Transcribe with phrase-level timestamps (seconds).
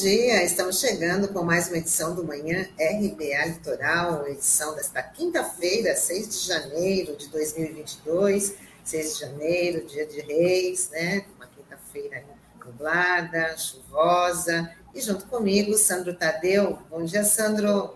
[0.00, 0.42] dia.
[0.42, 6.48] Estamos chegando com mais uma edição do Manhã RBA Litoral, edição desta quinta-feira, 6 de
[6.48, 8.56] janeiro de 2022.
[8.82, 11.24] 6 de janeiro, dia de Reis, né?
[11.36, 12.24] Uma quinta-feira
[12.58, 14.68] nublada, chuvosa.
[14.92, 16.76] E junto comigo, Sandro Tadeu.
[16.90, 17.94] Bom dia, Sandro.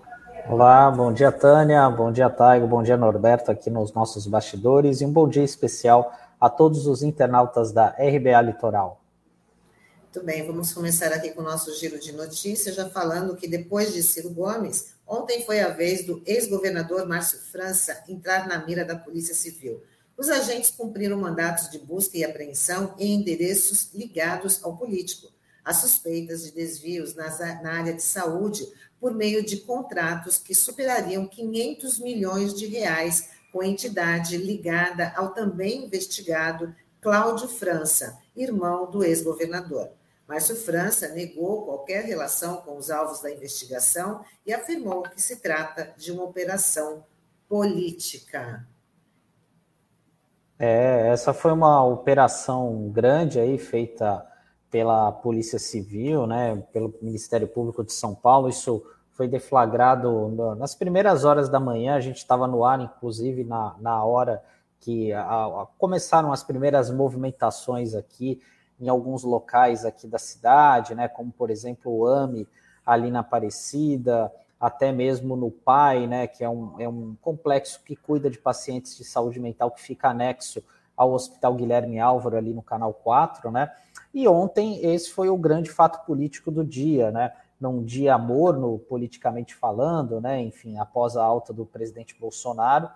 [0.48, 1.90] Olá, bom dia, Tânia.
[1.90, 2.68] Bom dia, Taigo.
[2.68, 5.00] Bom dia, Norberto, aqui nos nossos bastidores.
[5.00, 9.00] E um bom dia especial a todos os internautas da RBA Litoral.
[10.10, 13.92] Muito bem, vamos começar aqui com o nosso giro de notícias, já falando que depois
[13.92, 18.96] de Ciro Gomes, ontem foi a vez do ex-governador Márcio França entrar na mira da
[18.96, 19.82] Polícia Civil.
[20.16, 25.30] Os agentes cumpriram mandatos de busca e apreensão em endereços ligados ao político.
[25.62, 28.66] As suspeitas de desvios na área de saúde
[28.98, 35.84] por meio de contratos que superariam 500 milhões de reais com entidade ligada ao também
[35.84, 39.97] investigado Cláudio França, irmão do ex-governador.
[40.28, 45.94] Márcio França negou qualquer relação com os alvos da investigação e afirmou que se trata
[45.96, 47.02] de uma operação
[47.48, 48.68] política.
[50.58, 54.22] É, essa foi uma operação grande aí feita
[54.70, 58.50] pela Polícia Civil, né, pelo Ministério Público de São Paulo.
[58.50, 61.94] Isso foi deflagrado nas primeiras horas da manhã.
[61.94, 64.42] A gente estava no ar, inclusive na, na hora
[64.78, 68.42] que a, a, começaram as primeiras movimentações aqui
[68.80, 72.46] em alguns locais aqui da cidade, né, como por exemplo o AME
[72.84, 77.94] ali na Aparecida, até mesmo no PAI, né, que é um, é um complexo que
[77.94, 80.62] cuida de pacientes de saúde mental que fica anexo
[80.98, 83.70] ao Hospital Guilherme Álvaro ali no Canal 4, né?
[84.12, 87.32] E ontem esse foi o grande fato político do dia, né?
[87.60, 90.40] Num dia morno, politicamente falando, né?
[90.42, 92.90] Enfim, após a alta do presidente Bolsonaro,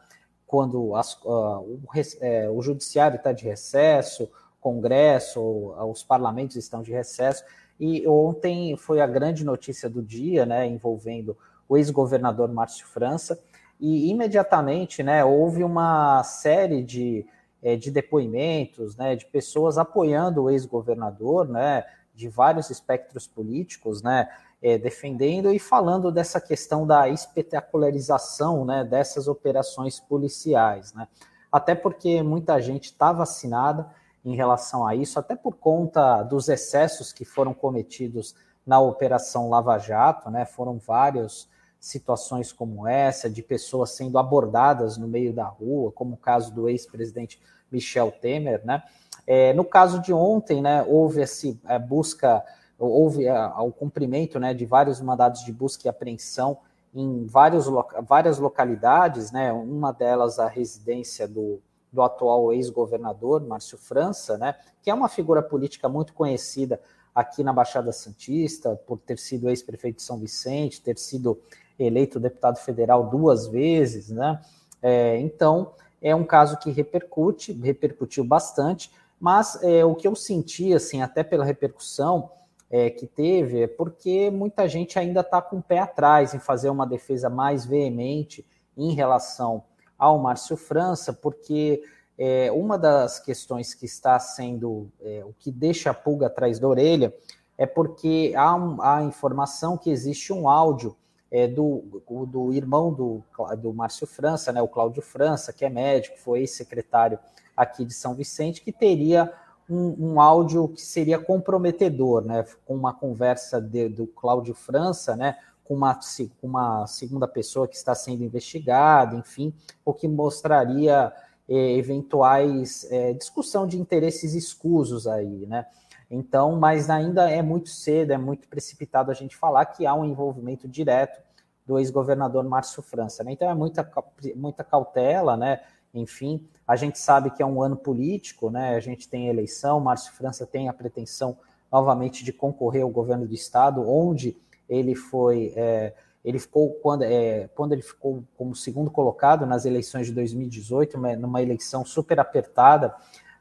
[0.44, 1.80] quando as, uh, o,
[2.20, 4.28] é, o judiciário está de recesso,
[4.62, 7.44] Congresso, os parlamentos estão de recesso.
[7.78, 11.36] E ontem foi a grande notícia do dia, né, envolvendo
[11.68, 13.42] o ex-governador Márcio França,
[13.80, 17.26] e imediatamente né, houve uma série de,
[17.60, 21.84] é, de depoimentos né, de pessoas apoiando o ex-governador, né,
[22.14, 24.28] de vários espectros políticos, né,
[24.62, 30.92] é, defendendo e falando dessa questão da espetacularização né, dessas operações policiais.
[30.92, 31.08] Né,
[31.50, 33.90] até porque muita gente está vacinada,
[34.24, 38.34] em relação a isso, até por conta dos excessos que foram cometidos
[38.64, 40.44] na Operação Lava Jato, né?
[40.44, 41.48] Foram várias
[41.80, 46.68] situações como essa, de pessoas sendo abordadas no meio da rua, como o caso do
[46.68, 47.40] ex-presidente
[47.70, 48.84] Michel Temer, né?
[49.26, 52.44] É, no caso de ontem, né, houve essa é, busca,
[52.78, 56.58] houve é, o cumprimento né, de vários mandados de busca e apreensão
[56.94, 57.66] em vários,
[58.06, 61.60] várias localidades, né, uma delas a residência do,
[61.92, 66.80] do atual ex-governador, Márcio França, né, que é uma figura política muito conhecida
[67.14, 71.38] aqui na Baixada Santista, por ter sido ex-prefeito de São Vicente, ter sido
[71.78, 74.40] eleito deputado federal duas vezes, né?
[74.80, 80.74] É, então, é um caso que repercute, repercutiu bastante, mas é, o que eu senti,
[80.74, 82.30] assim, até pela repercussão
[82.70, 86.70] é, que teve, é porque muita gente ainda está com o pé atrás em fazer
[86.70, 88.44] uma defesa mais veemente
[88.76, 89.62] em relação
[90.02, 91.80] ao Márcio França, porque
[92.18, 96.66] é, uma das questões que está sendo é, o que deixa a pulga atrás da
[96.66, 97.14] orelha
[97.56, 100.96] é porque há, um, há informação que existe um áudio
[101.30, 103.22] é, do, do irmão do,
[103.58, 107.16] do Márcio França, né, o Cláudio França, que é médico, foi ex-secretário
[107.56, 109.32] aqui de São Vicente, que teria
[109.70, 115.36] um, um, áudio que seria comprometedor, né, com uma conversa de, do Cláudio França, né,
[115.64, 115.98] com uma,
[116.42, 119.54] uma segunda pessoa que está sendo investigada, enfim,
[119.84, 121.12] o que mostraria
[121.48, 125.66] é, eventuais é, discussão de interesses escusos aí, né?
[126.10, 130.04] Então, mas ainda é muito cedo, é muito precipitado a gente falar que há um
[130.04, 131.22] envolvimento direto
[131.66, 133.32] do ex-governador Márcio França, né?
[133.32, 133.90] Então é muita,
[134.36, 135.60] muita cautela, né?
[135.94, 138.76] Enfim, a gente sabe que é um ano político, né?
[138.76, 141.36] A gente tem eleição, Márcio França tem a pretensão
[141.70, 144.36] novamente de concorrer ao governo do estado, onde
[144.72, 145.92] ele foi, é,
[146.24, 151.14] ele ficou quando, é, quando ele ficou como segundo colocado nas eleições de 2018, uma,
[151.14, 152.94] numa eleição super apertada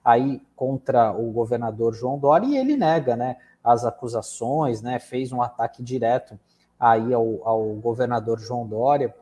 [0.03, 5.41] aí contra o governador João Dória e ele nega, né, as acusações, né, fez um
[5.41, 6.37] ataque direto
[6.77, 9.15] aí ao, ao governador João Dória,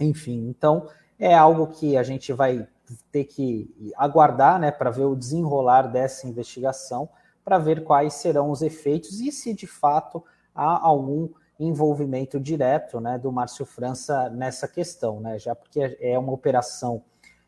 [0.00, 0.88] enfim, então
[1.18, 2.66] é algo que a gente vai
[3.10, 7.08] ter que aguardar, né, para ver o desenrolar dessa investigação,
[7.44, 10.24] para ver quais serão os efeitos e se de fato
[10.56, 16.32] há algum envolvimento direto né, do Márcio França nessa questão, né, já porque é uma
[16.32, 17.02] operação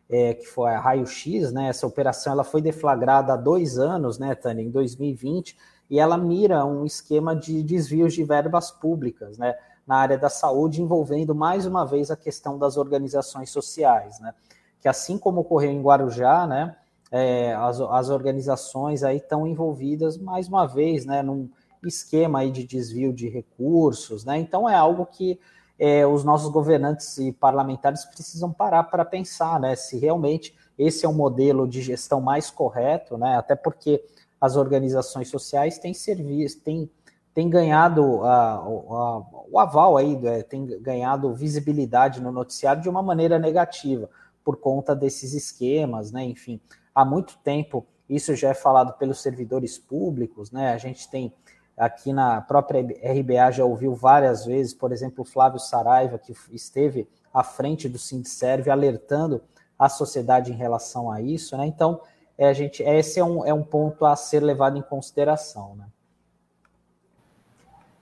[0.09, 4.35] é, que foi a raio-x, né, essa operação ela foi deflagrada há dois anos, né,
[4.35, 5.57] Tânia, em 2020,
[5.91, 9.55] e ela mira um esquema de desvios de verbas públicas, né,
[9.87, 14.33] na área da saúde, envolvendo mais uma vez a questão das organizações sociais, né,
[14.81, 16.75] que assim como ocorreu em Guarujá, né,
[17.11, 21.51] é, as, as organizações aí estão envolvidas mais uma vez, né, num
[21.87, 24.39] esquema aí de desvio de recursos, né?
[24.39, 25.39] Então é algo que
[25.79, 29.77] é, os nossos governantes e parlamentares precisam parar para pensar, né?
[29.77, 33.37] Se realmente esse é um modelo de gestão mais correto, né?
[33.37, 34.05] Até porque
[34.41, 36.91] as organizações sociais têm serviço, têm,
[37.35, 40.43] têm ganhado a, a, o aval aí, né?
[40.43, 44.09] têm ganhado visibilidade no noticiário de uma maneira negativa
[44.45, 46.25] por conta desses esquemas, né?
[46.25, 46.61] Enfim,
[46.95, 50.73] há muito tempo isso já é falado pelos servidores públicos, né?
[50.73, 51.33] A gente tem
[51.79, 57.09] aqui na própria RBA já ouviu várias vezes, por exemplo, o Flávio Saraiva, que esteve
[57.33, 59.43] à frente do Sindserve, alertando
[59.79, 61.67] a sociedade em relação a isso, né?
[61.67, 62.01] Então,
[62.37, 65.87] é, gente, esse é um, é um ponto a ser levado em consideração, né?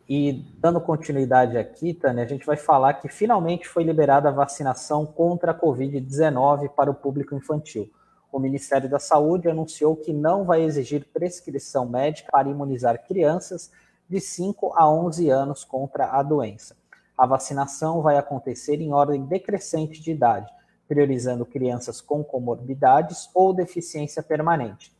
[0.08, 5.04] E dando continuidade aqui, Tânia, a gente vai falar que finalmente foi liberada a vacinação
[5.04, 7.90] contra a Covid-19 para o público infantil
[8.32, 13.70] o Ministério da Saúde anunciou que não vai exigir prescrição médica para imunizar crianças
[14.08, 16.76] de 5 a 11 anos contra a doença.
[17.16, 20.52] A vacinação vai acontecer em ordem decrescente de idade,
[20.86, 24.94] priorizando crianças com comorbidades ou deficiência permanente.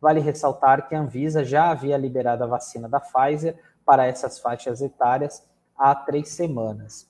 [0.00, 4.82] Vale ressaltar que a Anvisa já havia liberado a vacina da Pfizer para essas faixas
[4.82, 5.42] etárias
[5.76, 7.08] há três semanas.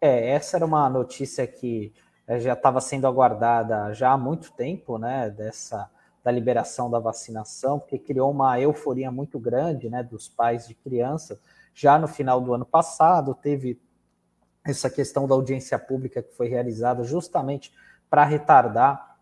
[0.00, 1.92] É, essa era uma notícia que
[2.28, 5.90] já estava sendo aguardada já há muito tempo, né, dessa
[6.22, 11.38] da liberação da vacinação, porque criou uma euforia muito grande, né, dos pais de crianças.
[11.74, 13.78] Já no final do ano passado teve
[14.64, 17.70] essa questão da audiência pública que foi realizada justamente
[18.08, 19.18] para retardar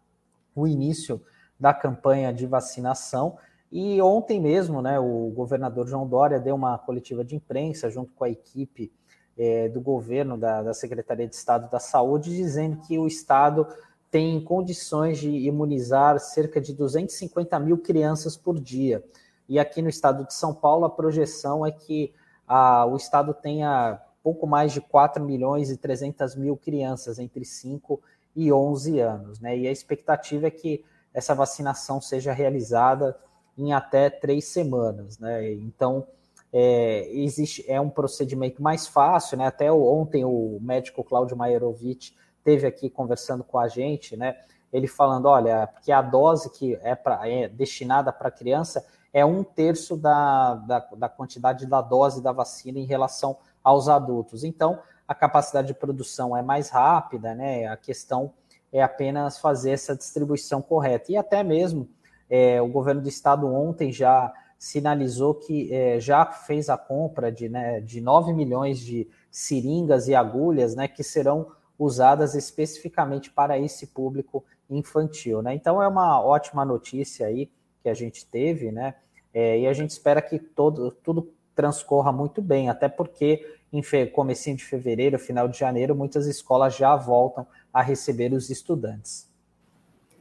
[0.55, 1.21] o início
[1.59, 3.37] da campanha de vacinação.
[3.73, 8.23] E ontem mesmo, né, o governador João Dória deu uma coletiva de imprensa junto com
[8.23, 8.93] a equipe
[9.37, 13.67] é, do governo, da, da Secretaria de Estado da Saúde, dizendo que o Estado
[14.11, 19.03] tem condições de imunizar cerca de 250 mil crianças por dia.
[19.49, 22.13] E aqui no estado de São Paulo, a projeção é que
[22.47, 28.01] a, o estado tenha pouco mais de 4 milhões e 300 mil crianças entre 5
[28.37, 29.41] e 11 anos.
[29.41, 29.59] Né?
[29.59, 33.17] E a expectativa é que essa vacinação seja realizada
[33.57, 35.19] em até três semanas.
[35.19, 35.53] Né?
[35.53, 36.07] Então,
[36.53, 39.47] é, existe, é um procedimento mais fácil, né?
[39.47, 42.13] Até ontem o médico Cláudio Maierovic
[42.45, 44.37] teve aqui conversando com a gente, né?
[44.73, 49.43] Ele falando, olha, que a dose que é, pra, é destinada para criança é um
[49.43, 54.45] terço da, da, da quantidade da dose da vacina em relação aos adultos.
[54.45, 57.67] Então, a capacidade de produção é mais rápida, né?
[57.67, 58.33] A questão
[58.73, 61.13] é apenas fazer essa distribuição correta.
[61.13, 61.89] E até mesmo
[62.29, 67.49] é, o governo do estado ontem já sinalizou que é, já fez a compra de,
[67.49, 73.89] né, de 9 milhões de seringas e agulhas né, que serão usadas especificamente para esse
[73.89, 75.43] público infantil.
[75.43, 75.53] Né?
[75.53, 77.51] Então é uma ótima notícia aí
[77.83, 78.95] que a gente teve, né?
[79.35, 83.83] É, e a gente espera que todo, tudo transcorra muito bem, até porque em
[84.13, 89.29] comecinho de fevereiro, final de janeiro, muitas escolas já voltam a receber os estudantes.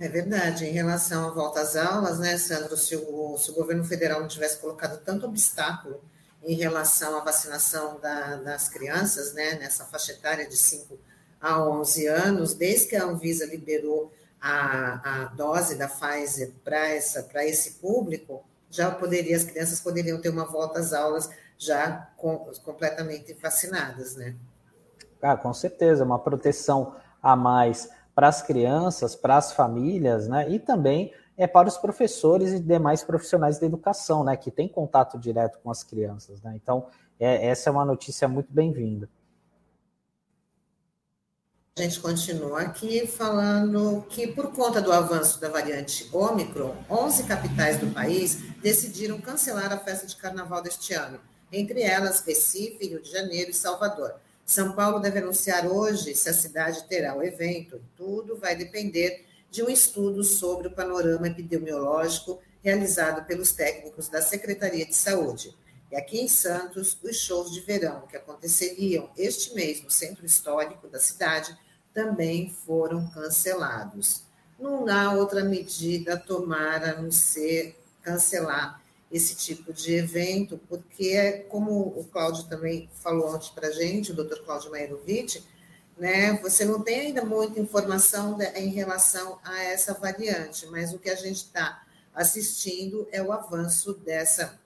[0.01, 0.65] É verdade.
[0.65, 4.27] Em relação à volta às aulas, né, Sandro, se o, se o governo federal não
[4.27, 6.01] tivesse colocado tanto obstáculo
[6.41, 10.97] em relação à vacinação da, das crianças, né, nessa faixa etária de 5
[11.39, 17.73] a 11 anos, desde que a Anvisa liberou a, a dose da Pfizer para esse
[17.73, 21.29] público, já poderia, as crianças poderiam ter uma volta às aulas
[21.59, 24.35] já com, completamente vacinadas, né?
[25.21, 30.49] Ah, com certeza, uma proteção a mais para as crianças, para as famílias, né?
[30.49, 34.35] E também é para os professores e demais profissionais da educação, né?
[34.35, 36.53] Que têm contato direto com as crianças, né?
[36.55, 36.87] Então,
[37.19, 39.09] é, essa é uma notícia muito bem-vinda.
[41.77, 47.79] A gente continua aqui falando que, por conta do avanço da variante Ômicron, 11 capitais
[47.79, 51.17] do país decidiram cancelar a festa de carnaval deste ano,
[51.49, 54.15] entre elas Recife, Rio de Janeiro e Salvador.
[54.51, 57.81] São Paulo deve anunciar hoje se a cidade terá o evento.
[57.95, 64.85] Tudo vai depender de um estudo sobre o panorama epidemiológico realizado pelos técnicos da Secretaria
[64.85, 65.55] de Saúde.
[65.89, 70.89] E aqui em Santos, os shows de verão que aconteceriam este mês no centro histórico
[70.89, 71.57] da cidade
[71.93, 74.23] também foram cancelados.
[74.59, 78.80] Não há outra medida a tomar a não ser cancelar
[79.11, 84.15] esse tipo de evento, porque, como o Cláudio também falou antes para a gente, o
[84.15, 85.43] doutor Cláudio Maerovic,
[85.97, 91.09] né, você não tem ainda muita informação em relação a essa variante, mas o que
[91.09, 94.59] a gente está assistindo é o avanço dessa,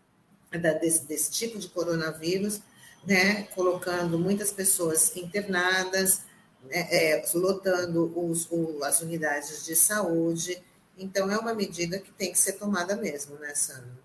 [0.79, 2.61] desse, desse tipo de coronavírus,
[3.05, 6.21] né, colocando muitas pessoas internadas,
[6.63, 10.63] né, é, lotando os, o, as unidades de saúde.
[10.97, 14.04] Então, é uma medida que tem que ser tomada mesmo, né, Sandra?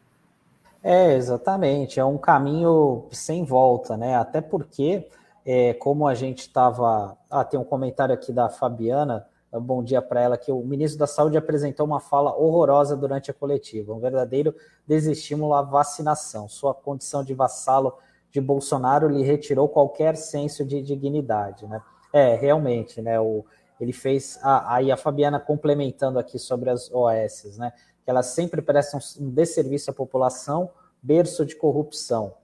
[0.82, 2.00] É, exatamente.
[2.00, 4.16] É um caminho sem volta, né?
[4.16, 5.06] Até porque,
[5.44, 7.16] é, como a gente estava.
[7.30, 9.26] Ah, tem um comentário aqui da Fabiana.
[9.52, 13.34] Bom dia para ela, que o ministro da Saúde apresentou uma fala horrorosa durante a
[13.34, 14.54] coletiva, um verdadeiro
[14.86, 16.48] desestímulo à vacinação.
[16.48, 17.94] Sua condição de vassalo
[18.30, 21.82] de Bolsonaro lhe retirou qualquer senso de dignidade, né?
[22.12, 23.18] É, realmente, né?
[23.18, 23.44] O,
[23.80, 24.38] ele fez.
[24.42, 27.72] Aí a Fabiana complementando aqui sobre as OS, né?
[28.04, 30.70] Que elas sempre prestam um desserviço à população,
[31.02, 32.34] berço de corrupção.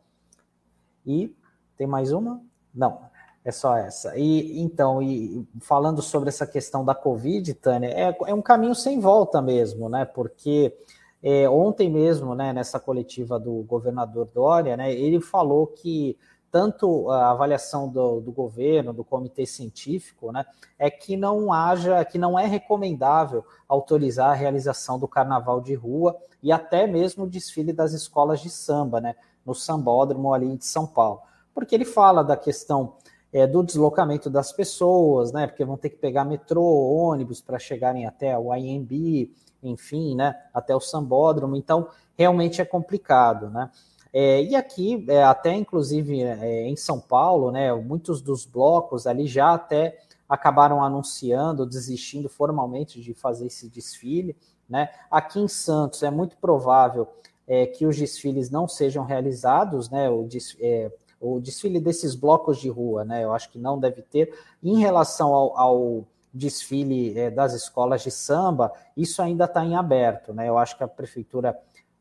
[1.04, 1.34] E
[1.76, 2.40] tem mais uma?
[2.74, 3.00] Não,
[3.44, 4.16] é só essa.
[4.16, 8.98] E então, e falando sobre essa questão da Covid, Tânia, é, é um caminho sem
[8.98, 10.04] volta mesmo, né?
[10.04, 10.76] Porque
[11.22, 16.16] é, ontem mesmo, né, nessa coletiva do governador Dória, né, ele falou que
[16.50, 20.44] tanto a avaliação do, do, governo, do comitê científico, né,
[20.78, 26.16] é que não haja, que não é recomendável autorizar a realização do carnaval de rua
[26.42, 30.86] e até mesmo o desfile das escolas de samba, né, no sambódromo ali de São
[30.86, 31.20] Paulo,
[31.54, 32.94] porque ele fala da questão
[33.32, 38.06] é, do deslocamento das pessoas, né, porque vão ter que pegar metrô, ônibus para chegarem
[38.06, 39.30] até o IMB,
[39.62, 43.70] enfim, né, até o sambódromo, então realmente é complicado, né.
[44.18, 49.26] É, e aqui, é, até inclusive é, em São Paulo, né, muitos dos blocos ali
[49.26, 54.34] já até acabaram anunciando, desistindo formalmente de fazer esse desfile.
[54.66, 54.88] Né?
[55.10, 57.06] Aqui em Santos é muito provável
[57.46, 60.08] é, que os desfiles não sejam realizados, né?
[60.08, 63.22] O, des, é, o, desfile desses blocos de rua, né?
[63.22, 64.34] Eu acho que não deve ter.
[64.64, 70.32] Em relação ao, ao desfile é, das escolas de samba, isso ainda está em aberto,
[70.32, 70.48] né?
[70.48, 71.56] Eu acho que a prefeitura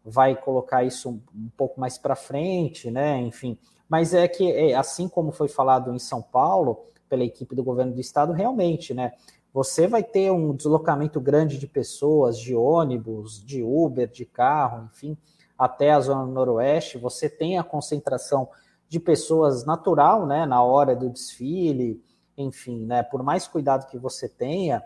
[0.06, 3.20] vai colocar isso um, pouco mais para frente, né?
[3.22, 3.58] Enfim,
[3.90, 7.94] mas é que é, assim como foi falado em São Paulo pela equipe do governo
[7.94, 9.14] do estado, realmente, né?
[9.52, 15.18] Você vai ter um deslocamento grande de pessoas, de ônibus, de Uber, de carro, enfim,
[15.58, 16.98] até a zona noroeste.
[16.98, 18.50] Você tem a concentração
[18.88, 20.46] de pessoas natural, né?
[20.46, 22.04] Na hora do desfile,
[22.38, 23.02] enfim, né?
[23.02, 24.84] Por mais cuidado que você tenha,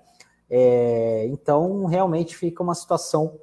[0.50, 3.40] é, então realmente fica uma situação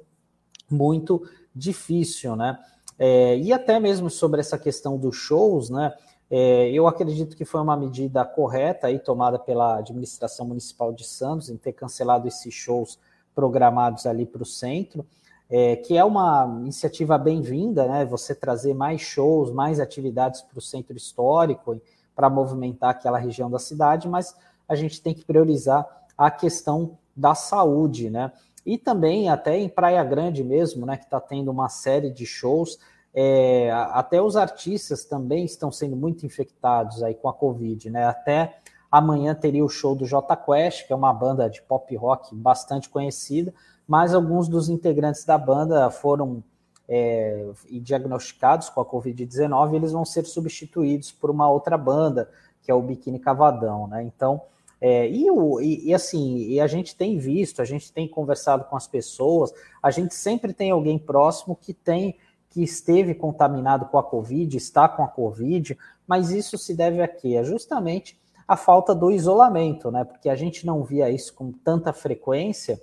[0.69, 1.21] muito
[1.57, 2.57] difícil, né?
[2.99, 5.93] É, e até mesmo sobre essa questão dos shows, né?
[6.29, 11.49] É, eu acredito que foi uma medida correta aí tomada pela administração municipal de Santos
[11.49, 12.99] em ter cancelado esses shows
[13.33, 15.05] programados ali para o centro,
[15.49, 18.05] é, que é uma iniciativa bem-vinda, né?
[18.05, 21.79] Você trazer mais shows, mais atividades para o centro histórico
[22.15, 24.35] para movimentar aquela região da cidade, mas
[24.67, 25.85] a gente tem que priorizar
[26.17, 28.31] a questão da saúde, né?
[28.67, 32.77] E também até em Praia Grande mesmo, né, que está tendo uma série de shows.
[33.13, 38.05] É, até os artistas também estão sendo muito infectados aí com a Covid, né?
[38.05, 38.57] Até
[38.91, 42.89] amanhã teria o show do J Quest, que é uma banda de pop rock bastante
[42.89, 43.53] conhecida,
[43.87, 46.43] mas alguns dos integrantes da banda foram
[46.89, 47.49] é,
[47.81, 52.29] diagnosticados com a Covid-19, eles vão ser substituídos por uma outra banda,
[52.61, 54.03] que é o Biquíni Cavadão, né?
[54.03, 54.41] Então,
[54.79, 58.65] é, e, o, e, e, assim, e a gente tem visto, a gente tem conversado
[58.65, 62.15] com as pessoas, a gente sempre tem alguém próximo que tem
[62.49, 67.07] que esteve contaminado com a Covid, está com a Covid, mas isso se deve a
[67.07, 67.35] quê?
[67.35, 70.05] É justamente a falta do isolamento, né?
[70.05, 72.81] Porque a gente não via isso com tanta frequência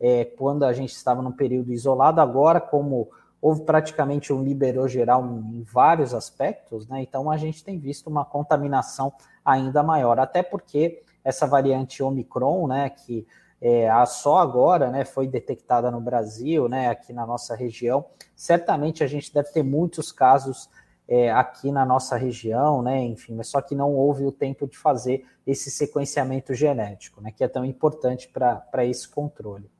[0.00, 3.08] é, quando a gente estava num período isolado, agora, como
[3.40, 7.02] houve praticamente um liberou geral em vários aspectos, né?
[7.02, 9.12] Então a gente tem visto uma contaminação
[9.44, 13.26] ainda maior, até porque essa variante Omicron, né, que
[13.60, 18.04] é, só agora né, foi detectada no Brasil, né, aqui na nossa região.
[18.36, 20.68] Certamente a gente deve ter muitos casos
[21.08, 24.76] é, aqui na nossa região, né, enfim, mas só que não houve o tempo de
[24.76, 29.70] fazer esse sequenciamento genético, né, que é tão importante para esse controle.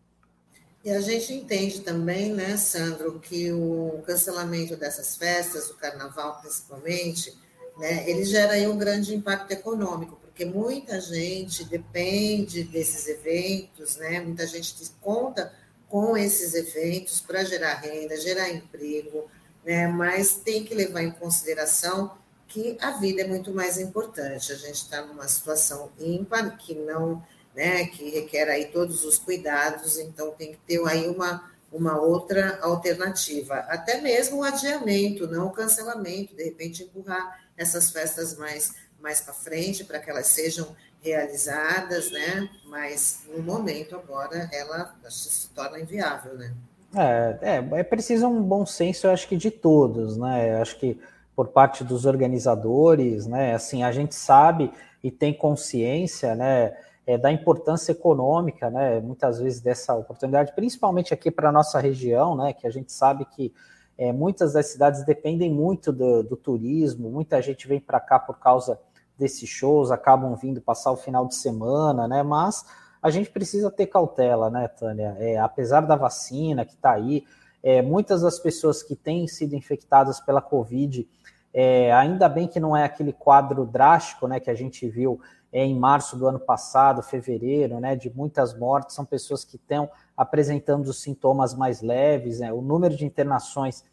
[0.83, 7.35] E a gente entende também, né, Sandro, que o cancelamento dessas festas, o carnaval principalmente,
[7.79, 14.21] né, ele gera aí um grande impacto econômico, porque muita gente depende desses eventos, né?
[14.21, 15.55] Muita gente conta
[15.89, 19.31] com esses eventos para gerar renda, gerar emprego,
[19.65, 19.87] né?
[19.87, 24.53] Mas tem que levar em consideração que a vida é muito mais importante.
[24.53, 27.25] A gente está numa situação ímpar que não,
[27.55, 27.87] né?
[27.87, 33.57] Que requer aí todos os cuidados, então tem que ter aí uma uma outra alternativa,
[33.69, 38.73] até mesmo o adiamento, não o cancelamento, de repente empurrar essas festas mais,
[39.05, 42.49] mais para frente, para que elas sejam realizadas, né?
[42.67, 46.53] Mas no momento agora ela se torna inviável, né?
[46.97, 50.55] É, é, é preciso um bom senso, eu acho que de todos, né?
[50.55, 50.99] Eu acho que
[51.37, 53.55] por parte dos organizadores, né?
[53.55, 56.75] Assim, a gente sabe e tem consciência, né?
[57.07, 62.37] é, da importância econômica, né, muitas vezes dessa oportunidade, principalmente aqui para a nossa região,
[62.37, 63.53] né, que a gente sabe que
[63.97, 68.39] é, muitas das cidades dependem muito do, do turismo, muita gente vem para cá por
[68.39, 68.79] causa
[69.19, 72.65] desses shows, acabam vindo passar o final de semana, né, mas
[73.03, 77.25] a gente precisa ter cautela, né, Tânia, é, apesar da vacina que está aí,
[77.63, 81.09] é, muitas das pessoas que têm sido infectadas pela Covid,
[81.53, 85.21] é, ainda bem que não é aquele quadro drástico, né, que a gente viu
[85.53, 89.89] é, em março do ano passado, fevereiro, né, de muitas mortes, são pessoas que estão
[90.17, 93.85] apresentando os sintomas mais leves, né, o número de internações,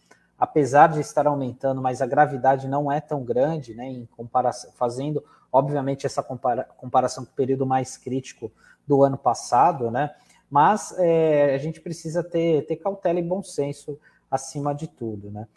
[0.42, 5.24] apesar de estar aumentando, mas a gravidade não é tão grande, né, em comparação, fazendo,
[5.54, 8.52] obviamente, essa compara comparação com o período mais crítico
[8.88, 10.10] do ano passado, né,
[10.50, 14.00] mas é, a gente precisa ter, ter cautela e bom senso
[14.32, 15.48] acima de tudo, né.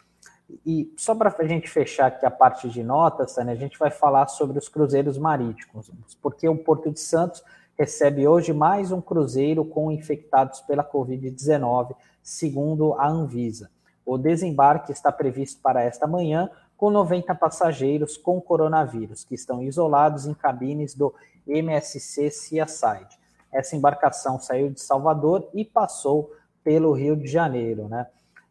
[0.63, 3.89] E só para a gente fechar aqui a parte de notas, né, a gente vai
[3.89, 5.89] falar sobre os cruzeiros marítimos,
[6.21, 7.43] porque o Porto de Santos
[7.75, 13.71] recebe hoje mais um cruzeiro com infectados pela Covid-19, segundo a Anvisa.
[14.05, 20.25] O desembarque está previsto para esta manhã, com 90 passageiros com coronavírus, que estão isolados
[20.25, 21.13] em cabines do
[21.47, 23.17] MSC Seaside.
[23.51, 26.31] Essa embarcação saiu de Salvador e passou
[26.63, 28.07] pelo Rio de Janeiro, né?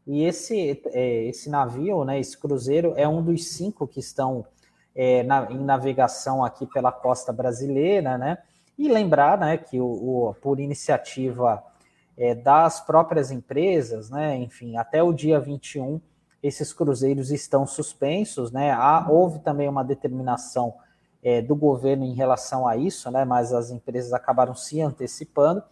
[0.07, 4.45] E esse, é, esse navio, né, esse cruzeiro, é um dos cinco que estão
[4.95, 8.39] é, na, em navegação aqui pela costa brasileira, né?
[8.79, 11.63] E lembrar né, que o, o por iniciativa
[12.17, 16.01] é, das próprias empresas, né, enfim, até o dia 21,
[16.45, 18.71] esses cruzeiros estão suspensos, né?
[18.71, 20.75] Há, houve também uma determinação
[21.23, 23.25] é, do governo em relação a isso, né?
[23.25, 25.63] Mas as empresas acabaram se antecipando.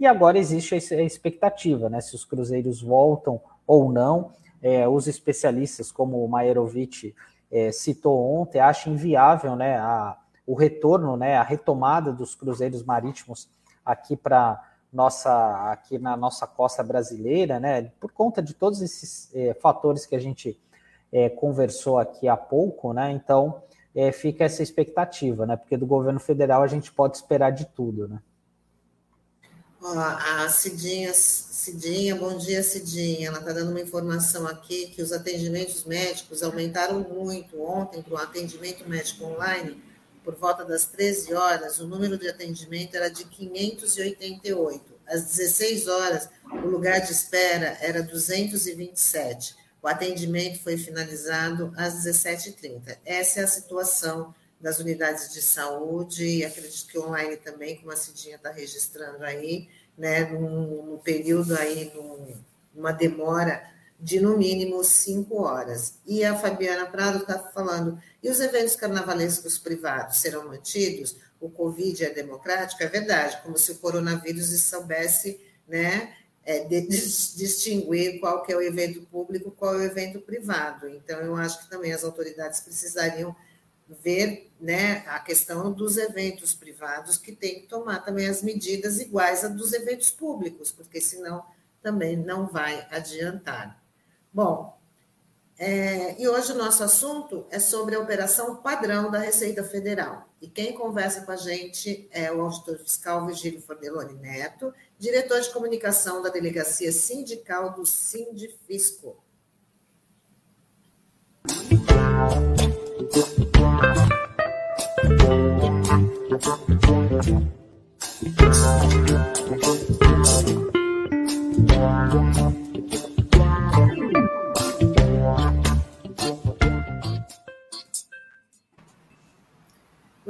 [0.00, 2.00] E agora existe a expectativa, né?
[2.00, 4.32] Se os cruzeiros voltam ou não.
[4.62, 7.14] É, os especialistas, como o Maerovic
[7.50, 13.50] é, citou ontem, acham inviável né, a, o retorno, né, a retomada dos cruzeiros marítimos
[13.84, 14.62] aqui para
[14.92, 20.14] nossa aqui na nossa costa brasileira, né, por conta de todos esses é, fatores que
[20.14, 20.60] a gente
[21.10, 23.62] é, conversou aqui há pouco, né, então
[23.94, 28.08] é, fica essa expectativa, né, porque do governo federal a gente pode esperar de tudo,
[28.08, 28.18] né.
[29.80, 31.12] a Cidinha
[31.62, 33.28] Cidinha, bom dia, Cidinha.
[33.28, 37.62] Ela está dando uma informação aqui que os atendimentos médicos aumentaram muito.
[37.62, 39.80] Ontem, para o atendimento médico online,
[40.24, 44.92] por volta das 13 horas, o número de atendimento era de 588.
[45.06, 49.56] Às 16 horas, o lugar de espera era 227.
[49.82, 52.98] O atendimento foi finalizado às 17h30.
[53.04, 57.96] Essa é a situação das unidades de saúde, e acredito que online também, como a
[57.96, 62.36] Cidinha está registrando aí né, num, período aí, num,
[62.72, 63.62] numa demora
[64.02, 66.00] de no mínimo cinco horas.
[66.04, 71.16] E a Fabiana Prado está falando, e os eventos carnavalescos privados serão mantidos?
[71.40, 72.82] O Covid é democrático?
[72.82, 76.88] É verdade, como se o coronavírus soubesse né, é, de, de,
[77.38, 80.88] distinguir qual que é o evento público, qual é o evento privado.
[80.88, 83.34] Então, eu acho que também as autoridades precisariam
[84.02, 89.44] ver né, a questão dos eventos privados, que tem que tomar também as medidas iguais
[89.44, 91.44] a dos eventos públicos, porque senão
[91.80, 93.81] também não vai adiantar.
[94.32, 94.80] Bom,
[95.58, 100.26] é, e hoje o nosso assunto é sobre a operação padrão da Receita Federal.
[100.40, 105.50] E quem conversa com a gente é o auditor fiscal Virgílio Fordeloni Neto, diretor de
[105.50, 109.22] comunicação da Delegacia Sindical do Sindifisco.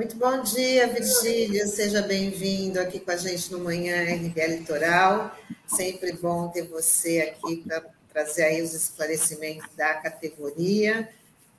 [0.03, 1.65] Muito bom dia, Virgílio.
[1.69, 5.39] Seja bem-vindo aqui com a gente no Manhã RBA Litoral.
[5.65, 11.09] Sempre bom ter você aqui para trazer aí os esclarecimentos da categoria.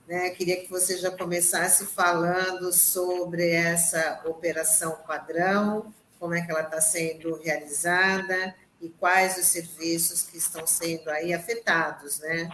[0.05, 0.29] Né?
[0.31, 6.81] Queria que você já começasse falando sobre essa operação padrão, como é que ela está
[6.81, 12.49] sendo realizada e quais os serviços que estão sendo aí afetados, né?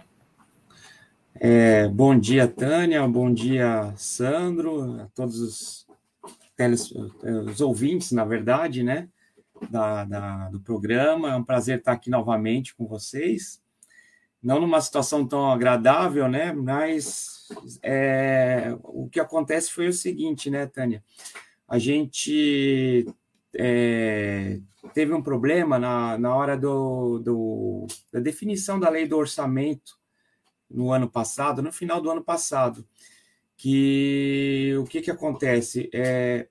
[1.34, 5.86] É, bom dia, Tânia, bom dia, Sandro, a todos os,
[6.56, 6.92] teles,
[7.46, 9.08] os ouvintes, na verdade, né?
[9.68, 11.32] da, da, do programa.
[11.32, 13.60] É um prazer estar aqui novamente com vocês.
[14.42, 16.52] Não numa situação tão agradável, né?
[16.52, 17.48] Mas
[17.82, 21.04] é, o que acontece foi o seguinte, né, Tânia?
[21.68, 23.06] A gente
[23.54, 24.58] é,
[24.94, 29.99] teve um problema na, na hora do, do, da definição da lei do orçamento
[30.70, 32.86] no ano passado, no final do ano passado,
[33.56, 35.90] que o que, que acontece?
[35.92, 36.46] É,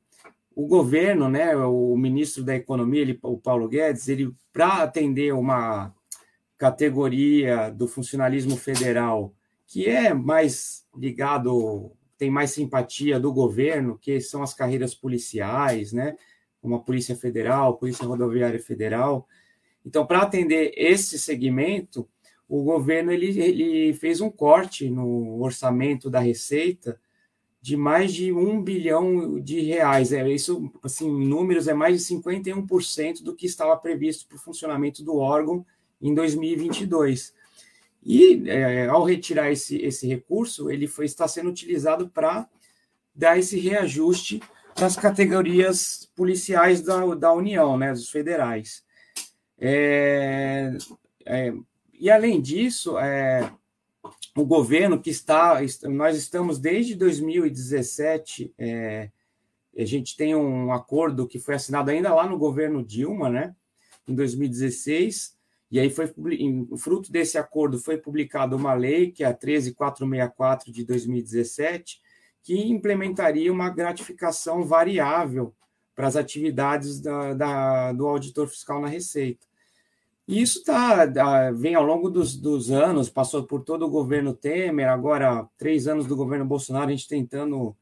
[0.55, 5.95] o governo, né, o ministro da Economia, ele, o Paulo Guedes, ele para atender uma
[6.57, 9.33] categoria do funcionalismo federal
[9.65, 16.17] que é mais ligado, tem mais simpatia do governo, que são as carreiras policiais, né,
[16.61, 19.27] como a Polícia Federal, Polícia Rodoviária Federal.
[19.85, 22.09] Então, para atender esse segmento,
[22.49, 26.99] o governo ele, ele fez um corte no orçamento da Receita
[27.61, 30.11] de mais de um bilhão de reais.
[30.11, 34.39] É, isso, assim, em números, é mais de 51% do que estava previsto para o
[34.39, 35.65] funcionamento do órgão
[36.01, 37.33] em 2022.
[38.03, 42.47] E é, ao retirar esse, esse recurso, ele foi, está sendo utilizado para
[43.13, 44.41] dar esse reajuste
[44.79, 48.83] nas categorias policiais da, da União, né, dos federais.
[49.59, 50.77] É,
[51.25, 51.53] é,
[51.99, 53.51] e além disso, é,
[54.35, 59.11] o governo que está, nós estamos desde 2017, é,
[59.77, 63.55] a gente tem um acordo que foi assinado ainda lá no governo Dilma, né,
[64.07, 65.37] em 2016,
[65.71, 66.11] e aí foi
[66.77, 72.01] fruto desse acordo foi publicada uma lei, que é a 13464 de 2017,
[72.41, 75.53] que implementaria uma gratificação variável
[75.95, 79.48] para as atividades da, da, do auditor fiscal na Receita.
[80.29, 81.07] E isso tá,
[81.51, 86.05] vem ao longo dos, dos, anos, passou por todo o governo Temer, agora três anos
[86.05, 87.75] do governo Bolsonaro, a gente tentando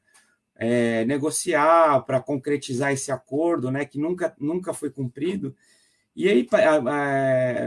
[0.54, 5.54] é, negociar para concretizar esse acordo, né, que nunca, nunca foi cumprido.
[6.16, 6.48] E aí,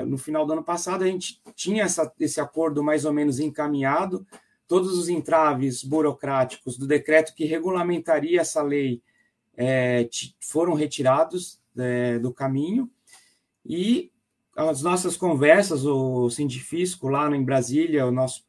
[0.08, 4.26] no final do ano passado, a gente tinha essa, esse acordo mais ou menos encaminhado,
[4.68, 9.00] todos os entraves burocráticos do decreto que regulamentaria essa lei
[9.56, 12.90] é, foram retirados é, do caminho,
[13.64, 14.12] e
[14.56, 18.46] as nossas conversas, o científico lá em Brasília, o nosso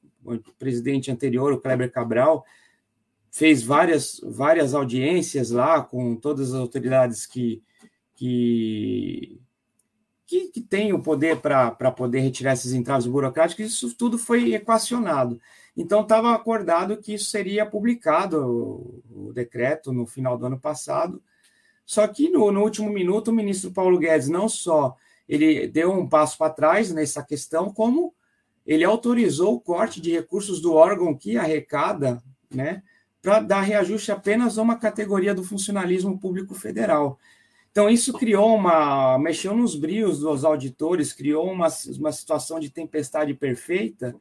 [0.59, 2.45] presidente anterior, o Kleber Cabral,
[3.31, 7.63] fez várias, várias audiências lá com todas as autoridades que,
[8.15, 9.41] que,
[10.27, 15.41] que, que têm o poder para poder retirar esses entraves burocráticos, isso tudo foi equacionado.
[15.75, 21.23] Então, estava acordado que isso seria publicado, o, o decreto, no final do ano passado,
[21.87, 24.97] só que no, no último minuto, o ministro Paulo Guedes não só
[25.33, 28.15] ele deu um passo para trás nessa questão, como
[28.67, 32.83] ele autorizou o corte de recursos do órgão que arrecada, né,
[33.23, 37.19] para dar reajuste apenas a uma categoria do funcionalismo público federal.
[37.71, 39.19] Então, isso criou uma.
[39.19, 41.69] mexeu nos brios dos auditores, criou uma,
[41.99, 44.15] uma situação de tempestade perfeita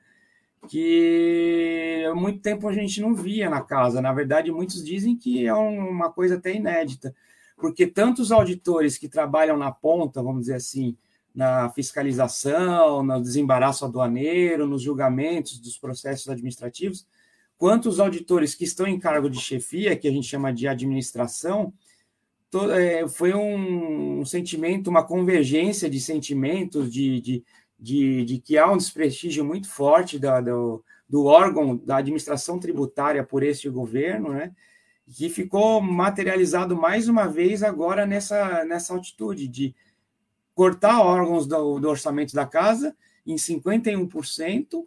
[0.70, 4.00] que há muito tempo a gente não via na casa.
[4.00, 7.14] Na verdade, muitos dizem que é uma coisa até inédita
[7.62, 10.98] porque tantos auditores que trabalham na ponta, vamos dizer assim,
[11.34, 17.08] na fiscalização, no desembaraço aduaneiro, nos julgamentos dos processos administrativos,
[17.58, 21.72] quanto os auditores que estão em cargo de chefia, que a gente chama de administração,
[22.76, 27.44] é, foi um, um, sentimento, uma convergência de sentimentos, de, de,
[27.80, 33.24] de, de, que há um desprestígio muito forte da, do, do órgão da administração tributária
[33.24, 34.52] por este governo, né?
[35.12, 39.76] Que ficou materializado mais uma vez agora nessa, nessa altitude de
[40.56, 42.96] cortar órgãos do, do orçamento da casa
[43.26, 44.86] em 51%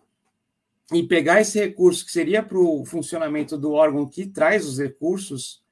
[0.92, 5.62] e pegar esse recurso que seria para o funcionamento do órgão que traz os recursos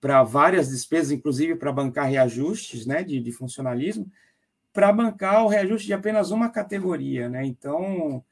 [0.00, 4.10] para várias despesas, inclusive para bancar reajustes né, de, de funcionalismo,
[4.72, 7.28] para bancar o reajuste de apenas uma categoria.
[7.28, 7.44] Né?
[7.44, 8.24] Então,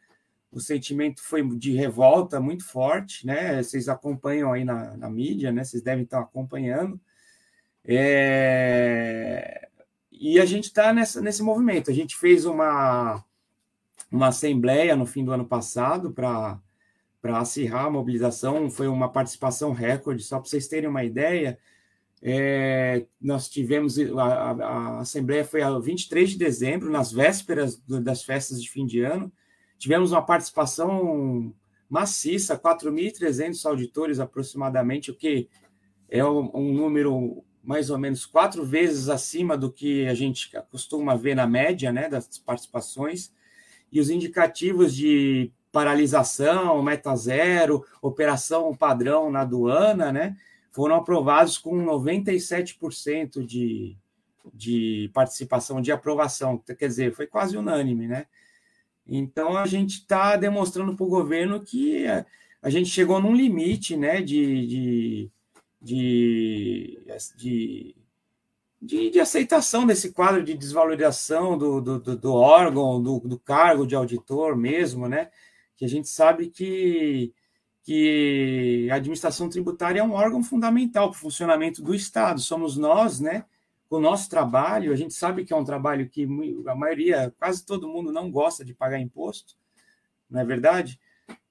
[0.50, 3.62] o sentimento foi de revolta muito forte, né?
[3.62, 5.64] Vocês acompanham aí na, na mídia, né?
[5.64, 7.00] Vocês devem estar acompanhando.
[7.84, 9.68] É...
[10.10, 11.90] E a gente está nesse movimento.
[11.90, 13.22] A gente fez uma,
[14.10, 16.58] uma assembleia no fim do ano passado para
[17.22, 18.70] acirrar a mobilização.
[18.70, 21.58] Foi uma participação recorde, só para vocês terem uma ideia.
[22.22, 28.00] É, nós tivemos a, a, a, assembleia foi a 23 de dezembro, nas vésperas do,
[28.00, 29.30] das festas de fim de ano.
[29.78, 31.54] Tivemos uma participação
[31.88, 35.48] maciça, 4.300 auditores aproximadamente, o que
[36.08, 41.34] é um, número mais ou menos quatro vezes acima do que a gente costuma ver
[41.34, 43.32] na média né, das participações.
[43.90, 50.36] E os indicativos de paralisação, meta zero, operação padrão na aduana, né,
[50.70, 53.96] foram aprovados com 97% de
[54.54, 58.26] de participação, de aprovação, quer dizer, foi quase unânime, né?
[59.08, 62.26] Então a gente está demonstrando para o governo que a,
[62.62, 65.30] a, gente chegou num limite, né, de, de,
[65.80, 66.98] de,
[67.36, 67.96] de
[68.80, 74.56] de, aceitação desse quadro de desvalorização do, do, do órgão, do, do, cargo de auditor
[74.56, 75.30] mesmo, né?
[75.76, 77.32] Que a gente sabe que,
[77.82, 82.40] que a administração tributária é um órgão fundamental para o funcionamento do Estado.
[82.40, 83.44] Somos nós, né?
[83.88, 86.26] O nosso trabalho, a gente sabe que é um trabalho que
[86.66, 89.54] a maioria, quase todo mundo não gosta de pagar imposto,
[90.28, 91.00] não é verdade?